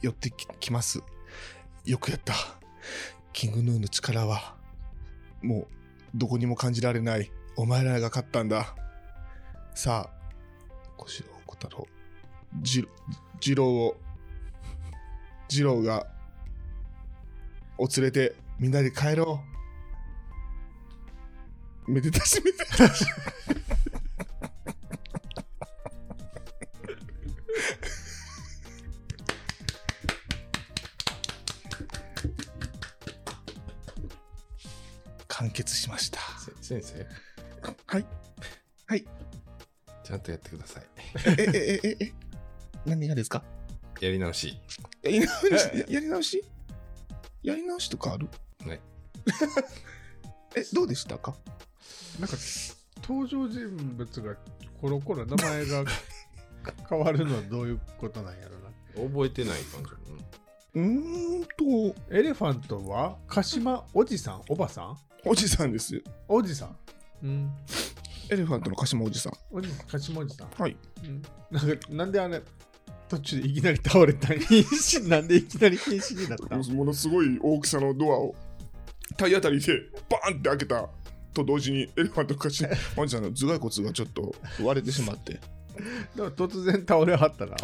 [0.00, 1.02] 寄ってききます。
[1.84, 2.34] よくやった。
[3.32, 4.56] キングヌーの力は、
[5.40, 5.66] もう、
[6.14, 7.32] どこにも感じられない。
[7.56, 8.76] お前らが勝ったんだ。
[9.74, 10.22] さあ、
[10.96, 11.86] 小次郎、小太郎、
[12.60, 12.86] じ、
[13.40, 14.00] 次郎を、
[15.48, 16.06] 次郎が、
[17.78, 19.42] を連れて、みんなで帰ろ
[21.88, 21.90] う。
[21.90, 23.04] めでたしめでたし。
[35.26, 36.20] 完結しました。
[36.62, 37.06] せ先生、
[37.86, 38.06] はい。
[38.86, 39.04] はい。
[40.04, 40.84] ちゃんとやってください。
[41.26, 42.12] え、え、え、え、え、
[42.86, 43.42] 何がですか？
[44.00, 44.58] やり直し。
[45.02, 45.84] やり直し？
[45.88, 46.44] やり直し？
[47.42, 48.28] やり直しとかある？
[48.66, 48.80] はい。
[50.56, 51.34] え、どうでしたか？
[52.18, 52.36] なんか
[53.02, 54.36] 登場人物が
[54.80, 55.84] コロコロ名前が
[56.88, 58.70] 変わるのはどういうことなんやろな。
[59.10, 59.90] 覚えてない感じ。
[60.74, 61.44] うーん
[61.92, 64.42] と、エレファントは鹿島おじさん？
[64.48, 64.98] おばさん？
[65.24, 66.02] おじさんです。
[66.28, 66.76] おじさん
[67.22, 67.52] うん。
[68.30, 69.32] エレファントの鹿島おじさん。
[69.50, 70.48] おじ鹿島おじさん。
[70.50, 70.76] はい。
[71.04, 72.42] うん、なんかなんであれ
[73.16, 74.32] 途中でいきなり倒れた。
[74.32, 76.56] ん瀕死なんでいきなり瀕死になった？
[76.56, 78.34] ん ものすごい大きさのドアを
[79.16, 80.88] 体当たりでバーンって開けた。
[81.34, 85.32] と同時にエレファントの鹿島おじさんの頭蓋骨がちょっと割れてしまって。
[85.34, 85.42] だか
[86.16, 87.56] ら突然倒れはったな。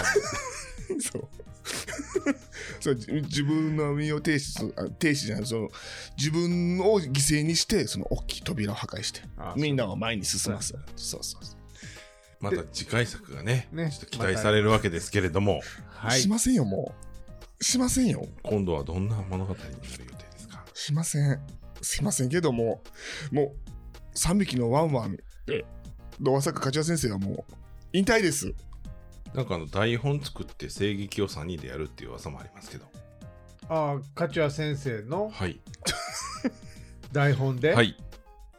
[1.00, 1.28] そう。
[2.80, 5.68] そうじ自分の身を停止停止じゃないその
[6.16, 9.20] 自分を犠牲にしてその大きい扉を破壊して。
[9.36, 11.57] あみんなを前に進ますそうそうそう
[12.40, 16.28] また次回作がね、ねちょっと期待されるわけですけれども、はいし。
[16.28, 16.94] ませんよも
[17.60, 20.64] うしませんよ今度はどんな物語になる予定ですか？
[20.74, 21.40] しません
[21.82, 22.82] すいませんけども
[23.32, 23.54] も
[24.14, 25.64] う3匹のワンワンで
[26.20, 27.54] ドアサカ梶谷先生はもう
[27.92, 28.52] 引退です
[29.34, 32.86] なんかあの台本作って声劇を3人でやるっていう噂もありますけど。
[33.68, 35.60] ああ、カチュア先生のはい。
[37.12, 37.96] 台本ではい。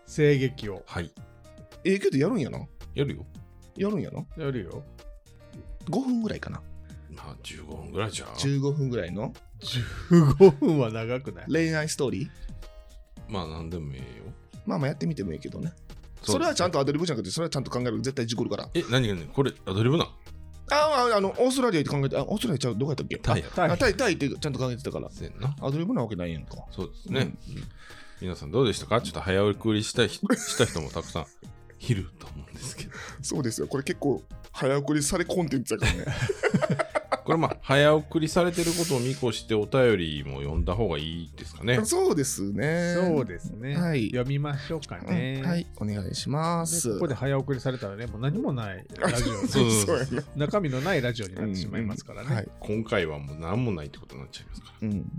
[0.06, 1.12] 声劇をはい。
[1.84, 2.60] ええけどやるんやな
[2.94, 3.26] やるよ。
[3.80, 4.24] やるんやな。
[4.38, 4.84] やるよ。
[5.90, 6.62] 5分ぐらいかな。
[7.10, 8.36] まあ15分ぐらいじゃあ。
[8.38, 9.34] 15分ぐらいの。
[9.62, 11.46] 15分は長くない？
[11.52, 12.30] 恋愛ストーリー？
[13.28, 14.34] まあ何でもええよ。
[14.66, 15.74] まあまあやってみてもいいけどね。
[16.22, 16.78] そそれはちゃんと。
[16.78, 17.98] とアドリブじゃなくてそれはちゃんと考える。
[18.02, 18.70] 絶対事故るから。
[18.74, 20.06] え、何がねこれアドリブな
[20.72, 23.18] ああ、あの、オーストラリアって考えて、あ、オーストラリアちゃう、どこやったっけ？
[23.18, 23.48] タイや。
[23.56, 23.72] タイ。
[23.72, 25.10] あタイ、タイってちゃんと考えてたから。
[25.10, 25.56] せんな。
[25.62, 26.58] アドリブなわけないやんか。
[26.72, 27.34] そうですね。
[28.22, 29.02] 皆さんどうでしたか？
[29.02, 31.26] ちょっと早送りしたい人 した人もたくさん
[31.80, 32.92] いると思うんですけど。
[33.22, 33.68] そうですよ。
[33.68, 36.06] これ結構、早送りされコンテンツやからね。
[37.26, 41.80] これまあ、早送りされてることを見越してお便りも読んだ方がいいですかね。
[41.86, 42.96] そうですね。
[42.96, 43.76] そうですね。
[43.78, 45.40] はい読みましょうかうね。
[45.42, 46.62] んはい、お願いしま。
[46.62, 50.24] ですここで早送りされたらね、もう何もないラジオ、そ うそうやな。
[50.38, 52.34] 中身のないラジオになってしまいますからね。
[52.36, 52.48] はい。
[52.62, 54.88] 今回はもう何もないってことになっちゃいますから。
[54.88, 55.12] うん。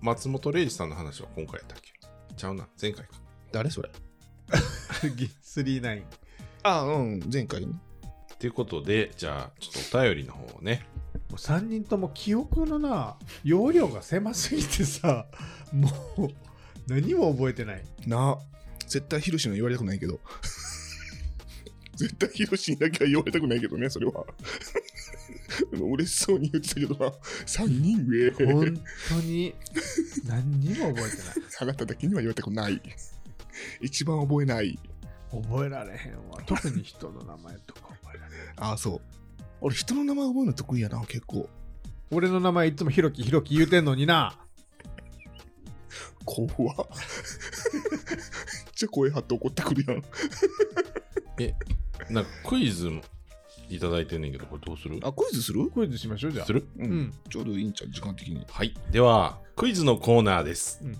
[0.00, 1.92] 松本零士さんの話は今回やったっけ？
[2.34, 3.10] ちゃうな、前回か。
[3.52, 3.90] 誰それ？
[5.56, 6.02] 39。
[6.62, 7.74] あ、うん、前回の。
[8.38, 10.86] ということで、じゃあ、ちょっとお便りの方をね、
[11.30, 15.26] もう3人とも記憶のな、容量が狭すぎてさ、
[15.72, 16.28] もう
[16.86, 17.84] 何も覚えてない。
[18.06, 18.38] なあ、
[18.86, 20.20] 絶対ヒロシの言われたくないけど。
[21.96, 24.24] 絶対ヒロシにだけは言われたくないけどね、それは。
[25.72, 27.10] 嬉しそうに言ってたけどな、
[27.46, 28.30] 3人上。
[28.30, 29.54] 本当に
[30.24, 31.34] 何にも覚えてない。
[31.60, 32.80] あなただけには言われたくない。
[33.80, 34.78] 一番覚えない。
[35.30, 36.40] 覚えられへんわ。
[36.46, 38.42] 特に人の名前とか覚えられへん。
[38.58, 39.00] あ あ、そう。
[39.60, 41.48] 俺人の名前覚えるの得意やな、結構。
[42.10, 44.38] 俺の名前いつもひろきひろき言うてんのにな。
[46.24, 46.48] 怖っ。
[46.48, 46.66] めっ
[48.74, 50.02] ちゃ声張って怒ってくるやん。
[52.12, 53.02] なんかクイズも
[53.68, 54.98] いただいてんねんけど、これどうする？
[55.02, 55.68] あ、クイズする？
[55.70, 56.52] クイズしましょうじゃあす。
[56.52, 56.66] る？
[56.78, 57.12] ううん。
[57.28, 58.44] ちょうどいいんちゃう時間的に。
[58.48, 58.74] はい。
[58.90, 60.80] では、クイズのコーナーです。
[60.82, 60.92] あだ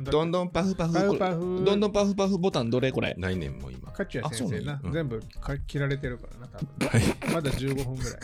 [0.00, 0.94] どんどんパフパフ。
[0.94, 3.90] パフこれパフどんどんパフパフボタンどれこれ来年も今。
[3.92, 7.32] カチュア先生なあそうなんや全部か切られてるからな、多分はい。
[7.32, 8.18] まだ15分ぐらいね。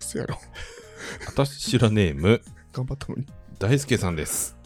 [0.00, 0.38] そやろ。
[1.28, 2.40] あたしらネーム、
[2.72, 3.26] 頑張ったのに。
[3.58, 4.56] 大輔さんです。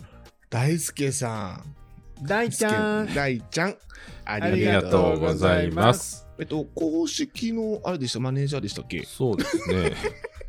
[0.51, 2.27] 大輔さん。
[2.27, 3.15] 大ちゃん。
[3.15, 3.77] 大ちゃん。
[4.25, 6.27] ありりががとうございますす。
[6.39, 9.03] えっと、公式のあれでした、マネージャーでしたっけ？
[9.05, 9.93] そうですね。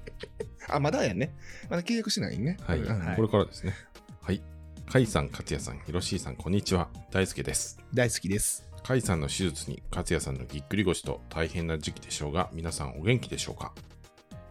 [0.69, 1.36] あ、まだやね。
[1.69, 2.58] まだ契約してないね。
[2.62, 2.80] はい。
[2.80, 3.74] うんこれからですね。
[4.22, 4.41] はい。
[4.86, 6.88] 甲斐さん、勝也さん、ひろしーさん、こんにちは。
[7.12, 7.80] 大輔です。
[7.93, 8.69] 大好きです。
[8.86, 13.74] 甲斐さんの手術に勝也さんのぎっくり腰と大変な時期でしょうが、皆さんお元気でしょうか？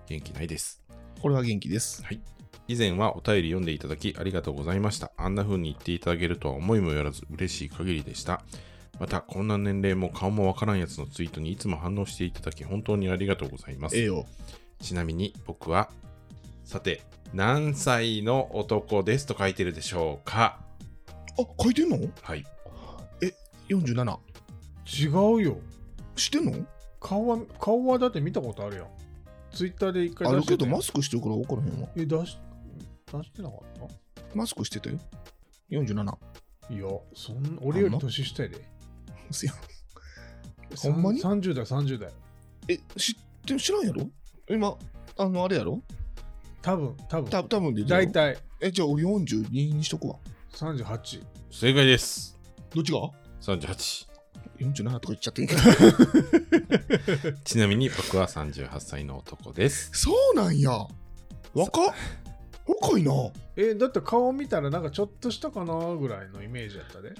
[0.07, 0.83] 元気ないです。
[1.21, 2.03] これは元気です。
[2.03, 2.21] はい。
[2.66, 5.12] 以前はお便り読んでいただきありがとうございました。
[5.16, 8.42] あんな風に言っていただけるとは思いもよらず嬉しい限りでした。
[8.99, 13.97] また、こんな年齢も顔もわからんやつのツイートにいつも反応していただき本当にありがとうございます。
[13.97, 14.27] ええよ。
[14.81, 15.90] ちなみに僕は、
[16.64, 20.61] さて、何歳の男ですと書いてるでしょうか？
[21.38, 21.99] あ、書いてんの？
[22.23, 22.45] はい。
[23.68, 24.18] ?47。
[24.85, 25.57] 違うよ。
[26.14, 26.66] 知ってんの？
[27.01, 28.87] 顔は、顔はだって見たことあるやん。
[29.51, 31.88] ツイッターで一回あるけど、出してたやんマスクしてるから分からへんわ。
[31.97, 32.38] え、出し、
[33.12, 33.61] 出してなかっ
[34.35, 34.99] マスクしてたよ。
[35.71, 36.05] 47。
[36.05, 36.18] た
[36.71, 38.64] いや、そん俺より年下やで。
[39.31, 39.55] せや
[40.77, 41.21] ほんまに？
[41.21, 42.11] さん ?30 代、30代。
[42.68, 43.14] え、知っ
[43.47, 44.07] て知らんやろ？
[44.49, 44.77] 今、
[45.18, 45.83] あの、あれやろ？
[46.62, 47.31] 多分、多分。
[47.31, 47.85] た多分で。
[47.85, 48.11] 大。
[48.11, 50.16] 体え、じゃあ俺42にしとくわ。
[50.55, 51.22] 38。
[51.51, 52.38] 正解です。
[52.72, 54.07] どっちが？38。
[54.61, 55.61] ?47 とか言っちゃっていいけど。
[57.44, 59.90] ちなみに僕は38歳の男です。
[59.92, 60.70] そうなんや。
[61.53, 61.94] 若っ
[62.66, 63.12] 若いな。
[63.57, 67.12] え、だって顔見たらなんかちょっとしたかなぐらいのイメージやったで。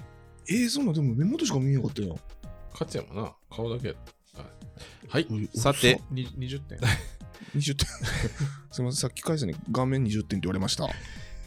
[0.49, 2.17] えー、そんなんでも目元しか見えなかったよ。
[2.71, 4.13] 勝也もな、顔だけやった。
[5.09, 5.49] はいおい。
[5.53, 6.79] さて、に20点。
[7.55, 7.87] 20点。
[8.71, 10.89] すみません、さっき返さに顔面20点って言われました。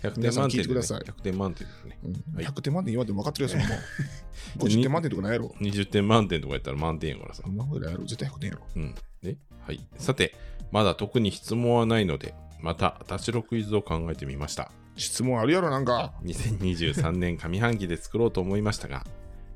[0.03, 1.99] 100皆さん点満点てください100点満点ですね。
[2.05, 3.79] うんはい100点満点言われても分かってるやつもう。
[4.59, 5.55] 50点満点とかないやろ。
[5.61, 7.51] 20点満点とかやったら満点やからさそ。
[7.51, 8.05] んなことないやろ。
[8.05, 8.67] 絶対100点やろ。
[8.77, 8.95] うん。
[9.23, 9.39] ね。
[9.61, 9.89] はい。
[9.99, 10.35] さて、
[10.71, 14.71] まだ特に質問はないので、また、あたしろクイズを考えてみました。
[14.97, 16.15] 質問あるやろ、なんか。
[16.25, 19.05] 2023年上半期で作ろうと思いましたが、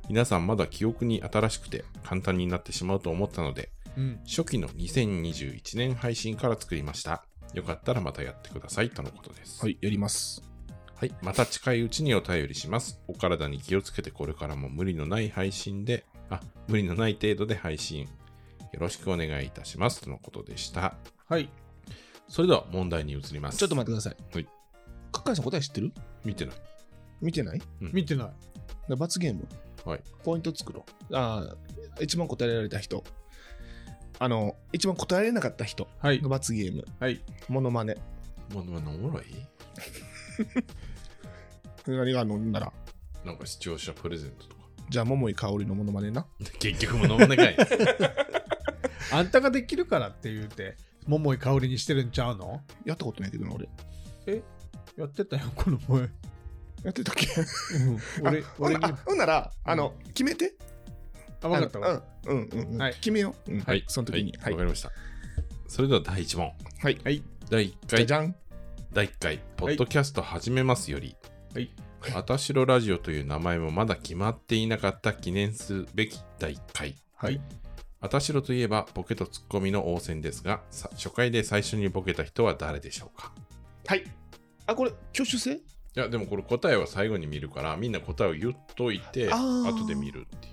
[0.08, 4.20] 皆さんまだ記憶に新しくて簡単になってしまうと思ったので、うん。
[4.26, 7.24] 初期の2021年配信から作りました。
[7.54, 9.60] よかったらまたやってくださいとのことです。
[9.62, 10.42] はい、やります。
[10.94, 11.14] はい。
[11.22, 13.00] また近いうちにお便りします。
[13.08, 18.08] お体に気をつけてこれからも無理のない配信で、あ、無理のない程度で配信。
[18.72, 20.00] よろしくお願いいたします。
[20.02, 20.94] とのことでした。
[21.28, 21.48] はい。
[22.28, 23.58] それでは問題に移ります。
[23.58, 24.16] ちょっと待ってください。
[24.32, 24.44] はい。
[25.10, 25.92] かっかいさん答え知ってる？
[26.24, 26.54] 見てない。
[27.20, 27.62] 見てない？
[27.80, 28.30] 見てない。
[28.88, 29.48] で罰ゲーム？
[29.84, 30.00] はい。
[30.22, 31.16] ポイント作ろう。
[31.16, 31.56] ああ、
[32.00, 33.02] 一番答えられた人。
[34.22, 36.28] あの、一番答えられなかった人はいの。
[36.28, 36.84] 罰ゲーム。
[37.00, 37.22] はい。
[37.48, 37.94] モノマネ。
[38.52, 39.24] もう、おもろい？
[41.86, 42.70] 何があるのんなら？
[43.24, 44.62] なんか視聴者プレゼントとか。
[44.90, 46.26] じゃあ、桃井かおりのモノマネな。
[46.58, 47.56] 結局も飲まねかい。
[49.10, 52.62] あんたができるからって言うて、桃井香りにしてるんちゃうの？
[52.84, 53.70] やったことないけどな、俺。
[54.98, 56.00] やってたよ、この前。
[56.82, 57.26] やってたっけ？
[57.74, 60.52] うん、俺、俺ほんなら、あの、決めて。
[61.42, 62.02] あ、分かったわ。
[62.26, 62.78] うん、うん、うんうん。
[62.80, 63.50] はい決めよう。
[63.50, 63.84] うんはい。
[63.88, 64.32] その時に。
[64.32, 64.44] は。
[64.44, 64.90] はいいわ、かりました。
[65.68, 66.52] それでは第1問。
[66.82, 67.00] はい。
[67.04, 67.22] はい。
[67.48, 68.34] 第1じゃ回じ、ゃん。
[68.92, 71.16] 第1回、ポッドキャスト始めますより、
[71.54, 71.70] はい。
[72.14, 76.96] あたしろラジオという名前もまだ決まっていなかった記念すべき第1回。
[77.14, 77.40] はい。
[78.00, 83.32] あたしろといえばボケとツッコミの応戦ですが、さ初回で最初にボケた人は誰でしょうか？
[83.86, 84.04] はい。
[84.66, 85.52] あ、これ、挙手制？
[85.52, 85.60] い
[85.94, 90.50] や、でもこれ答えは最後に見るから、みんな答えを言っといて、後で見るってい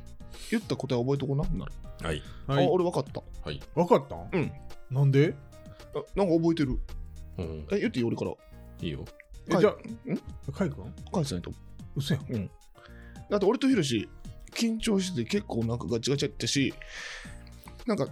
[0.52, 1.44] 言った答え覚えとこうな。
[1.44, 1.72] ほんなら。
[2.02, 2.06] う。
[2.06, 2.22] はい。
[2.48, 2.70] はいあ、。
[2.70, 3.22] 俺分かった。
[3.44, 3.60] はい。
[3.76, 4.16] 分かった？
[4.16, 4.52] んうん。
[4.90, 5.36] なんで？
[5.96, 6.80] あなんか覚えてる。
[7.38, 8.32] うん、え、言っていい俺から。
[8.82, 9.06] いいよ。
[9.48, 9.74] え、かいじゃん？
[9.74, 11.52] あ、カイ君返さないと。
[11.96, 12.50] 嘘やん。
[13.30, 14.08] だって俺とヒロシ、
[14.54, 16.74] 緊張してて結構なんかガチガチやったし、
[17.86, 18.08] なんか、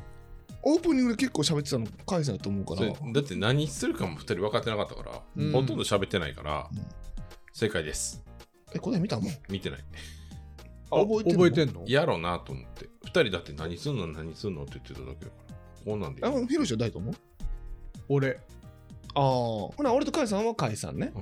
[0.63, 2.95] オープニングで結構喋ってたの返さないと思うかそれら。
[3.13, 6.79] だって何するかも2人分かってなかったから、うんほとんど喋ってないから、うん
[7.53, 8.21] 正解です。
[8.73, 9.33] え、答え見たもん。
[9.49, 9.79] 見てない。
[10.91, 11.83] あ、覚えてる覚えてんの？
[11.87, 12.89] やろうなと思って。
[13.05, 15.55] 2人だって何すんの何すんのって言ってただけだから。
[15.85, 17.15] こうなんでいいあ、ヒロシは誰と思う
[18.09, 18.39] 俺。
[19.13, 19.23] ああ。
[19.23, 21.13] ほな、俺とカイさんはカイさんね。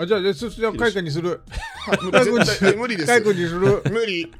[0.00, 1.40] あ、じゃあ、じゃあそじゃあ、カイ君にする。
[1.86, 2.70] はい無理絶する。
[2.70, 3.16] 対無理ですカ。
[3.16, 3.82] イ君にする。
[3.90, 4.32] 無理。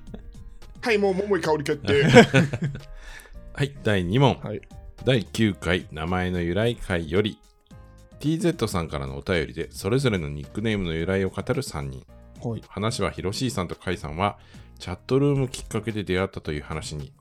[0.81, 2.03] はい、もう桃井香り決定。
[3.55, 4.39] はい、第2問。
[4.43, 4.61] はい。
[5.05, 7.37] 第9回名前の由来会より
[8.21, 12.07] TZ さんからのお便りでそれぞれのニックネームの由来を語る3人
[12.49, 12.63] はい。
[12.69, 14.39] 話はヒロシーさんとカイさんは
[14.79, 17.13] チャットルームきっかけで出会ったという話に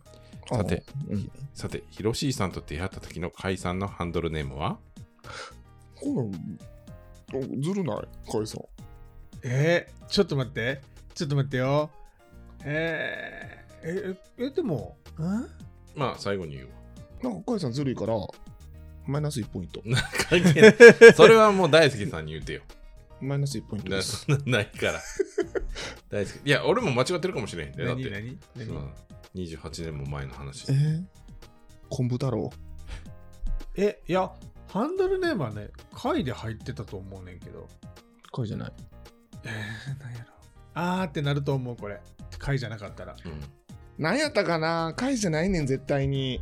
[0.49, 1.31] さてあ、うん。
[1.53, 4.77] さてヒロシーさんと出会った時のカイさんのハンドルネームは？
[7.61, 8.31] ずるない？
[8.31, 8.61] カイさん。
[9.43, 10.81] えー、ちょっと待って。
[11.13, 11.89] ちょっと待ってよ。
[12.63, 15.45] えー、え、え、でも、ん
[15.95, 18.15] まあ最後に言うわなんかカイさんずるいから、
[19.07, 19.81] マイナス1ポイント。
[21.15, 22.61] それはもう大輔さんに言うてよ
[23.21, 24.29] マイナス1ポイントなです。
[24.29, 25.01] なないから
[26.09, 28.39] 大輔いや俺も間違ってるかもしれへんでだって何？
[28.55, 28.67] 何？
[28.67, 28.93] 何うん
[29.35, 31.03] 28年も前の話えー、
[31.89, 32.49] 昆布太郎？
[33.77, 34.29] え、いや、
[34.67, 37.69] ハンドルネームはね、回で入ってたと思うねんけど。
[38.33, 38.73] カイじゃない。
[39.45, 40.25] えー、なんやろ。
[40.73, 42.01] あーってなると思う、これ。
[42.37, 43.15] 回じゃなかったら。
[43.25, 43.41] うん
[43.97, 44.93] なんやったかな？
[44.97, 46.41] カイじゃないねん、絶対に。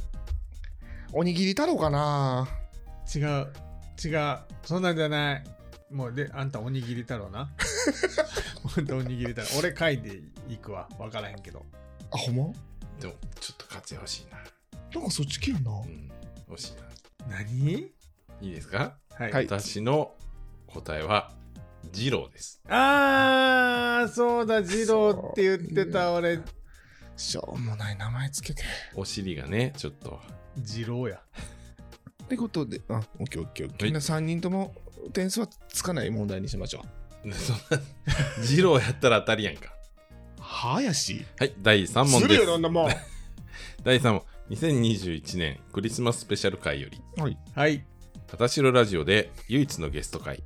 [1.14, 2.48] おにぎり太郎かな？
[3.14, 3.48] 違う。
[4.04, 4.38] 違う。
[4.64, 5.44] そんなんじゃない。
[5.92, 7.52] もう、で、あんたおにぎり太郎な。
[8.78, 9.60] あんたおにぎり太郎。
[9.60, 10.88] 俺回で行くわ。
[11.00, 11.66] わからへんけど。
[12.12, 12.44] あ、ほんま？
[13.00, 14.38] でもちょっと活用欲しいな
[14.94, 15.72] なんかそっち系やな。
[15.72, 16.12] うん
[16.48, 16.74] 欲しい
[17.28, 17.72] な何？
[17.72, 17.92] い
[18.42, 18.98] いですか？
[19.16, 19.32] はい。
[19.32, 20.14] はい私の
[20.68, 21.32] 答えは
[21.94, 26.40] 二郎ですあー、そうだ、二郎って言ってた、俺。
[27.16, 28.64] しょうもない名前つけて。
[28.96, 30.20] お尻がねちょっと
[30.58, 31.22] 二郎や。
[32.24, 33.82] ってことで、あ、オッケーオッケーオッケー。
[33.82, 34.76] はいみんな3人とも
[35.14, 36.84] 点数はつかない問題にしましょ
[37.26, 37.34] う。
[37.34, 37.84] そんな
[38.48, 39.74] 二郎やったら当たりやんか
[40.40, 42.92] はやしはい第3問ですするよ、なんだもん。
[43.84, 47.38] 第3問2021年クリスマススペシャル回よりはい。
[47.54, 47.86] はい。
[48.32, 50.44] 私のラジオで唯一のゲスト会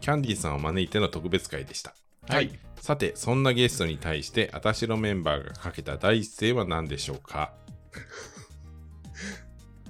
[0.00, 1.94] キャンディーさんを招いての特別会でした
[2.28, 2.58] はい。
[2.80, 7.52] さてそんなゲストに対してあたしろメンバーがかけた第一声は何でしょうか？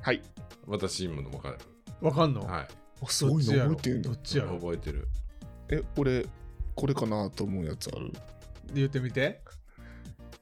[0.01, 0.23] はい。
[0.67, 1.59] 私も分かる
[2.01, 2.45] わかんの？
[2.45, 4.19] はいあすごいの覚えてるんだどっ。
[4.23, 5.09] ちやろ覚えてる
[5.71, 6.27] え、俺、
[6.75, 8.13] これかなと思うやつある
[8.75, 9.41] 言ってみて。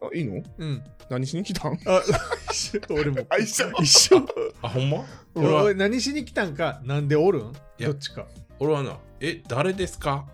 [0.02, 0.42] あ、いいの？
[0.58, 0.82] うん。
[1.10, 1.74] 何しに来たん？
[1.86, 2.02] あ、
[2.50, 3.26] 一 緒俺も。
[3.28, 4.26] あ一緒一緒。
[4.62, 5.04] あほんま？
[5.34, 7.52] 俺は何しに来たんか、なんでおるん？
[7.78, 8.26] どっちか。
[8.58, 10.26] 俺はなえ誰ですか？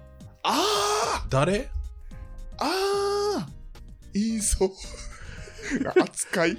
[0.42, 1.52] あ誰？
[1.58, 1.66] ー
[2.58, 4.70] あーいいぞ。
[6.00, 6.56] 扱い。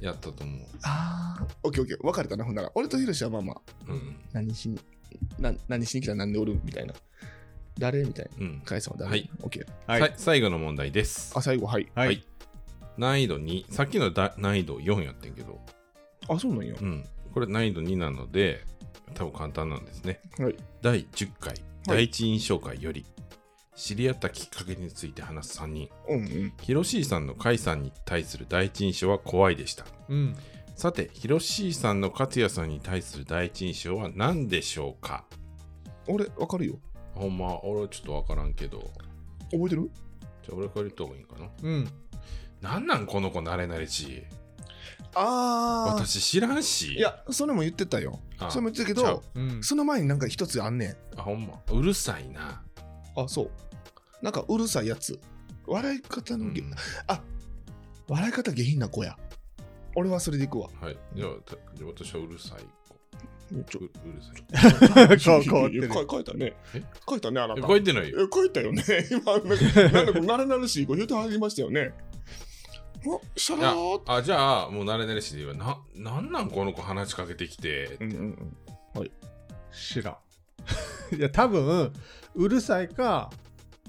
[0.00, 1.46] やったと思うああ。
[1.62, 2.02] オッケーオッケー。
[2.02, 2.72] 分かれたな、ほんなら。
[2.74, 4.78] 俺とヒロシはまあまあ、うん何しに、
[5.38, 6.94] な何しに来たなんでおるみたいな。
[7.78, 8.46] 誰みたいな。
[8.46, 9.10] うん、カイさんは誰？
[9.10, 9.30] はい。
[9.42, 9.66] オッケー。
[9.86, 10.00] はい。
[10.10, 11.88] さ最後の問題ですあ、最後、はい。
[11.94, 12.06] はい。
[12.08, 12.24] はい
[12.98, 15.60] 難易度2さっきのだ難易度4やってんけど
[16.28, 16.74] あ、そうなんや。
[16.80, 18.64] うんこれ難易度2なので
[19.14, 20.56] 多分簡単なんですねはい。
[20.82, 23.06] 第10回第一印象会より、
[23.78, 26.52] 知り合ったきっかけについて話す3人うんうん。
[26.60, 30.36] ヒロシーさんのカイさんに対する第一印象は怖いでしたうん。
[30.74, 35.24] さてヒロシーさんの勝也さんに対する第一印象は何でしょうか？
[36.08, 36.78] 俺、分かるよ。
[37.14, 38.90] ほんま俺はちょっと分からんけど
[39.52, 39.90] 覚えてる？
[40.42, 41.48] じゃあ俺から言った方がいいんかな？
[41.62, 41.88] うん。
[42.60, 44.22] なんなんこの子慣れ慣れしい？
[45.14, 45.94] ああ。
[45.94, 48.18] 私知らんしいや、それも言ってたよ。
[48.38, 49.62] あそれも言ってたけどう、うん。
[49.62, 50.96] その前になんか一つあんねん。
[51.16, 52.62] あほんまうるさいな、
[53.16, 53.50] あ、そう。
[54.22, 55.18] なんかうるさいやつ。
[55.66, 56.70] 笑い方のげ、うん
[57.06, 57.20] あ
[58.08, 59.16] 笑い方下品な子や。
[59.94, 60.68] 俺はそれでいくわ。
[60.80, 61.30] はいじゃあ
[61.84, 62.60] 私はうるさい
[63.68, 66.82] ちょ子ううるさいこう変わってるいや書いたねえ。
[67.08, 67.60] 書いたね、あなた。
[67.60, 68.82] え書いてないよえ書いたよね。
[69.10, 69.38] 今、
[70.02, 71.92] なんか、なれなれしい子言うてはりましたよね。
[73.06, 78.18] あ、シャいやラーっあじゃあもう慣れ慣れしいで言えばななんなんこの子話しかけてきて、うんうん
[78.96, 79.10] うん。
[79.72, 80.18] 知ら
[81.12, 81.16] ん。
[81.16, 81.92] いや、多分、
[82.34, 83.30] うるさいか、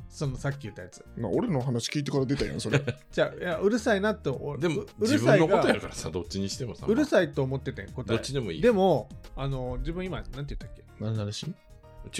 [0.10, 1.06] そのさっき言ったやつ。
[1.18, 2.82] まあ、俺の話聞いてから出たやん、それ。
[3.12, 8.16] じゃあ、いや、うるさいなって、おでもうう自るさいが分のことやからさどっちにしてもさうるいさいと思っててん、答え。
[8.16, 10.84] どっちでもいいでも、あの、自分今、なんて言ったっけ？
[11.04, 11.46] なれなれしい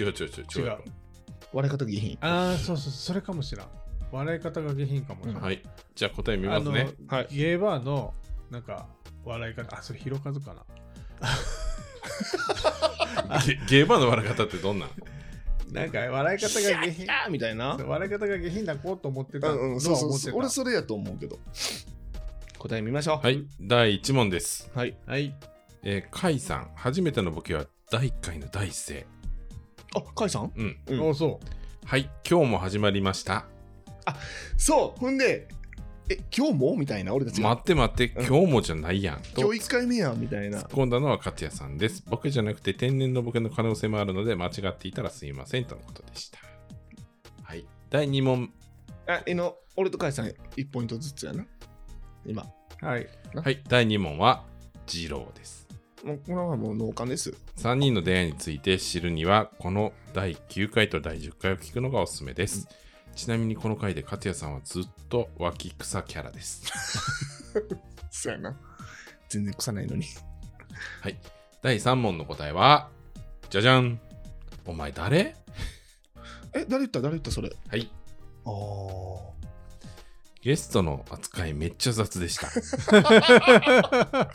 [0.02, 0.78] 違う違う違う違う違う
[1.52, 2.18] 笑い方下品。
[2.20, 3.68] ああ、そうそう、それかもしらん。
[4.12, 5.42] 笑い方が下品かもしれない。
[5.42, 5.62] はい
[5.94, 8.14] じゃあ答え見ますねあのはいゲーバーの、
[8.50, 8.86] なんか、
[9.24, 10.64] 笑い方、あ、それ、ひろかずかな。
[13.46, 14.90] ゲゲーバーの笑い方ってどんなん？
[15.72, 17.06] なんか、笑い方が下品。
[17.30, 17.76] みたいな。
[17.76, 20.08] 笑い方が下品な子と思ってたのうんうん、そうそうそう。
[20.08, 20.36] は思ってた。
[20.36, 21.38] 俺それやと思うけど。
[22.58, 23.24] 答え見ましょう。
[23.24, 24.94] はい第1問ですはい。
[25.06, 25.34] はい。
[25.82, 29.06] えー、カイさん初めてのボケは第1回の第一声
[29.94, 30.52] あ、カイさん？
[30.54, 31.86] うんうんおそう。
[31.86, 33.46] はい今日も始まりました
[34.58, 35.00] そう。
[35.00, 35.48] ほんで、
[36.10, 36.76] え、今日も？
[36.76, 37.50] みたいな、俺たちが。
[37.50, 40.68] 待って待ってうん今日もじゃないやんと今日1回目やんみたいな突っ。
[40.70, 42.02] 込んだのは勝也さんです。
[42.04, 46.40] ボケじゃなくて天然のボケの可能性もあるので間違っていたらすいませんとのことでした。
[47.44, 47.64] はい。
[47.90, 48.52] 第2問。
[49.06, 51.46] あ、えの、俺とカイさん1ポイントずつやな。
[52.26, 52.44] 今。
[52.80, 53.06] はい。
[53.32, 53.62] はい。
[53.68, 54.44] 第2問は
[54.86, 55.68] 二郎です。
[56.02, 57.32] もうこれはもう脳幹です。
[57.58, 62.66] 3人の出会いについて知るには、この第9回と第10回を聞くのがおすすめです。
[63.14, 66.62] ちなみにこの回で勝也さんはずっと脇草キャラです。
[68.10, 68.56] そうやな。
[69.28, 70.04] 全然臭ないのに。
[71.02, 71.18] はい。
[71.62, 72.88] 第3問の答えは、
[73.50, 74.00] じゃじゃん。
[74.64, 75.36] お前誰？
[76.54, 77.00] え、誰言った？
[77.00, 77.50] 誰言ったそれ？
[77.68, 77.90] はい。
[78.44, 79.30] ああ。
[80.42, 82.48] ゲストの扱いめっちゃ雑でした。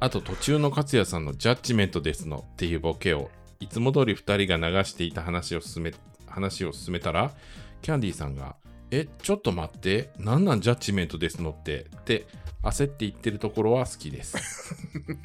[0.00, 5.94] あと途中の勝也さんのジャッジメントですのっていうボケをいつも通り2人が流していた話を進め
[6.26, 7.32] 話を進めたら
[7.84, 8.56] キャンディーさんが
[8.90, 12.26] 「えちょっと待ってなんなんジャッジメントですのって」って
[12.62, 14.74] 焦って言ってるところは好きです。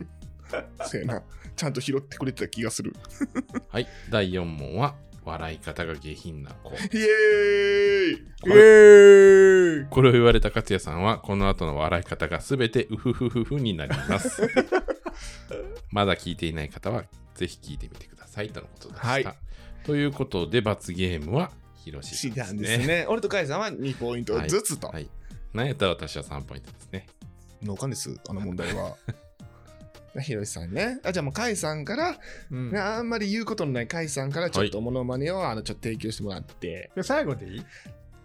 [0.84, 1.24] そうやな。
[1.56, 2.94] ちゃんと拾ってくれてた気がする。
[3.70, 6.72] はい第4問は笑い方が下品な子。
[6.72, 6.90] イエー
[8.10, 8.18] イイ
[8.50, 14.42] エーイこれを言われた勝也さんはこの後の笑い方が全てウフフフフになります。
[15.92, 17.06] まだ聞いていない方は
[17.36, 19.08] ぜひ聞いてみてくださいとのことでした。
[19.08, 19.26] はい
[19.86, 21.52] ということで罰ゲームは
[21.92, 22.70] 広しシダンさんでね。
[22.70, 23.06] ですすね。
[23.10, 24.88] 俺とカイさんは2ポイントずつと。
[24.88, 25.10] はい。
[25.54, 27.08] なんやったら私は3ポイントですね。
[27.64, 28.96] 脳幹です、あの問題は。
[30.22, 31.00] ひろしさんね。
[31.04, 32.18] あじゃあもうカイさんから、
[32.52, 36.92] うんねあんまり言うことのないカイさんからちょっとモノマネを、あのちょっと提供してもらって。
[36.96, 37.64] で最後でいい？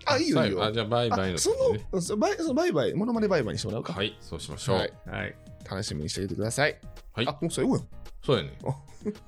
[0.06, 0.64] あ、いいよいいよ。
[0.64, 1.50] あ、じゃあバイバイのあそ。
[1.92, 3.92] のそバイそのバイバイ、モノマネバイバイにしてもらうか。
[3.92, 4.76] はい、そうしましょう。
[4.76, 5.36] はいはい。
[5.68, 6.78] 楽しみにしておいてください。
[7.12, 7.86] はいあ、もう最後やん。
[8.24, 8.76] そうやねあ。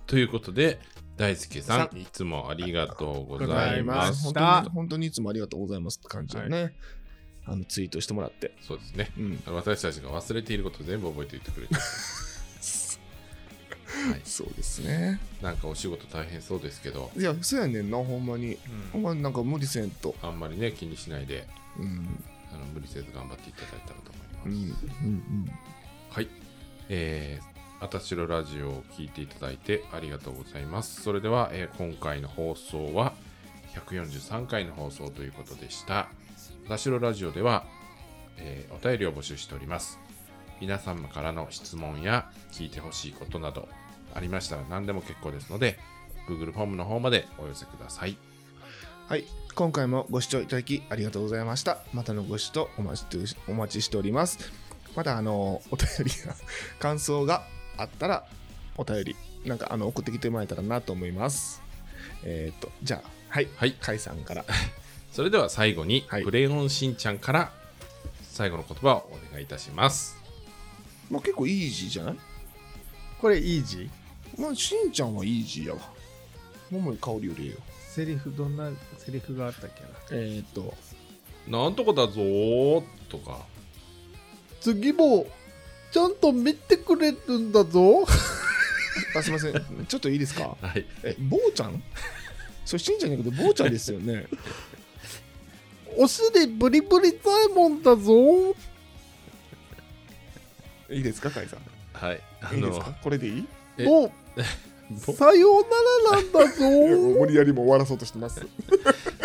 [0.07, 0.79] ということで、
[1.17, 3.97] 大輔ささん、いつもありがとうございま。
[3.97, 6.75] ますす本当に本当にいつもありがとうございますって感じだね。
[7.47, 8.53] あのツイートしてもらって。
[8.61, 9.13] そうですね。
[9.17, 9.43] うん。
[9.47, 11.75] 私たちが忘れていること全部覚えておいてくれて。
[14.11, 15.21] はい、そうですね。
[15.41, 18.59] なんかお仕事大変そうですけど、いや、そうやねんな、ほんまに。
[18.93, 20.15] ほんまになんか無理せんと。
[20.23, 21.49] あんまりね、気にしないで、
[21.79, 22.23] うん。
[22.53, 24.13] あの無理せず頑張っていただいたらと
[24.45, 24.53] うん。
[24.53, 24.85] 思います。
[24.85, 25.51] うん。
[26.11, 26.29] はい。
[26.89, 31.03] えー、あたしろラジオを聞いていただいてありがとうございます。
[31.03, 33.13] それでは、えー今回の放送は
[33.75, 35.99] 143回の放送ということでした。
[35.99, 36.09] あ
[36.69, 37.65] たしろラジオでは、
[38.39, 39.99] えーお便りを募集しております。
[40.61, 43.69] 皆様からの質問や聞いてほしいことなど
[44.15, 45.79] ありましたら何でも結構ですので、
[46.29, 48.17] Google フォームの方までお寄せください。
[49.09, 49.25] はい。
[49.55, 51.79] 今回もご視聴いただきありがとうございました。
[51.93, 54.39] またのご視聴お待ちしてお待ちしております。
[54.97, 56.35] また、あの、お便りや
[56.79, 57.45] 感想が
[57.77, 58.27] あったら、
[58.77, 61.63] お便り、なんか、あの、送ってきてもらえたらなと思います。
[62.25, 63.49] えっ、と、じゃあ、はい。
[63.57, 63.73] はい。
[63.73, 64.45] カイさんから。
[65.13, 67.53] それでは最後に、はいクレヨンしんちゃんから
[68.33, 70.17] 最後の言葉をお願いいたします。
[71.11, 72.17] まあ、結構イージーじゃない？
[73.19, 74.41] これイージー？
[74.43, 75.81] まあ、しんちゃんはイージーやわ。
[76.71, 77.57] 桃井香りよりええよ。
[77.89, 79.89] セリフどんなセリフがあったっけな？
[80.13, 80.75] えっ、と、
[81.49, 83.39] なんとかだぞーとか。
[84.61, 85.27] 次も
[85.93, 88.05] ちゃんと見てくれるんだぞ
[89.17, 89.87] あ、すいません。
[89.87, 90.57] ちょっといいですか？
[90.61, 90.85] はい。
[91.03, 91.83] え、坊ちゃん？
[92.65, 94.27] それしんちゃんじゃなくて坊ちゃんですよね。
[95.97, 98.13] お尻ブリブリザイモンだぞ
[100.91, 101.61] いいですか、カイさん？
[101.93, 102.21] はい。
[102.43, 102.95] あいいですか？
[103.03, 103.47] これでいい？
[103.79, 104.41] えもう
[105.17, 105.63] さよう
[106.11, 106.65] ならなんだぞ
[107.21, 108.47] 無理やりも終わらそうとしてます。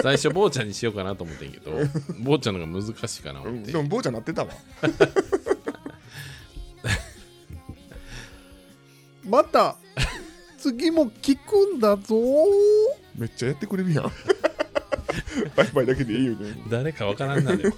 [0.02, 1.72] 最初、坊ちゃんにしようかなと思ってんけど、
[2.20, 3.72] 坊ちゃんのが難しいかな思って。
[3.72, 4.50] でも坊ちゃんなってたわ。
[9.32, 9.78] また
[10.58, 12.16] 次も聞くんだぞ
[13.16, 14.12] めっちゃやってくれるやん。
[15.56, 16.62] バイバイだけでいいよね。
[16.70, 17.74] 誰かわからんなるよ。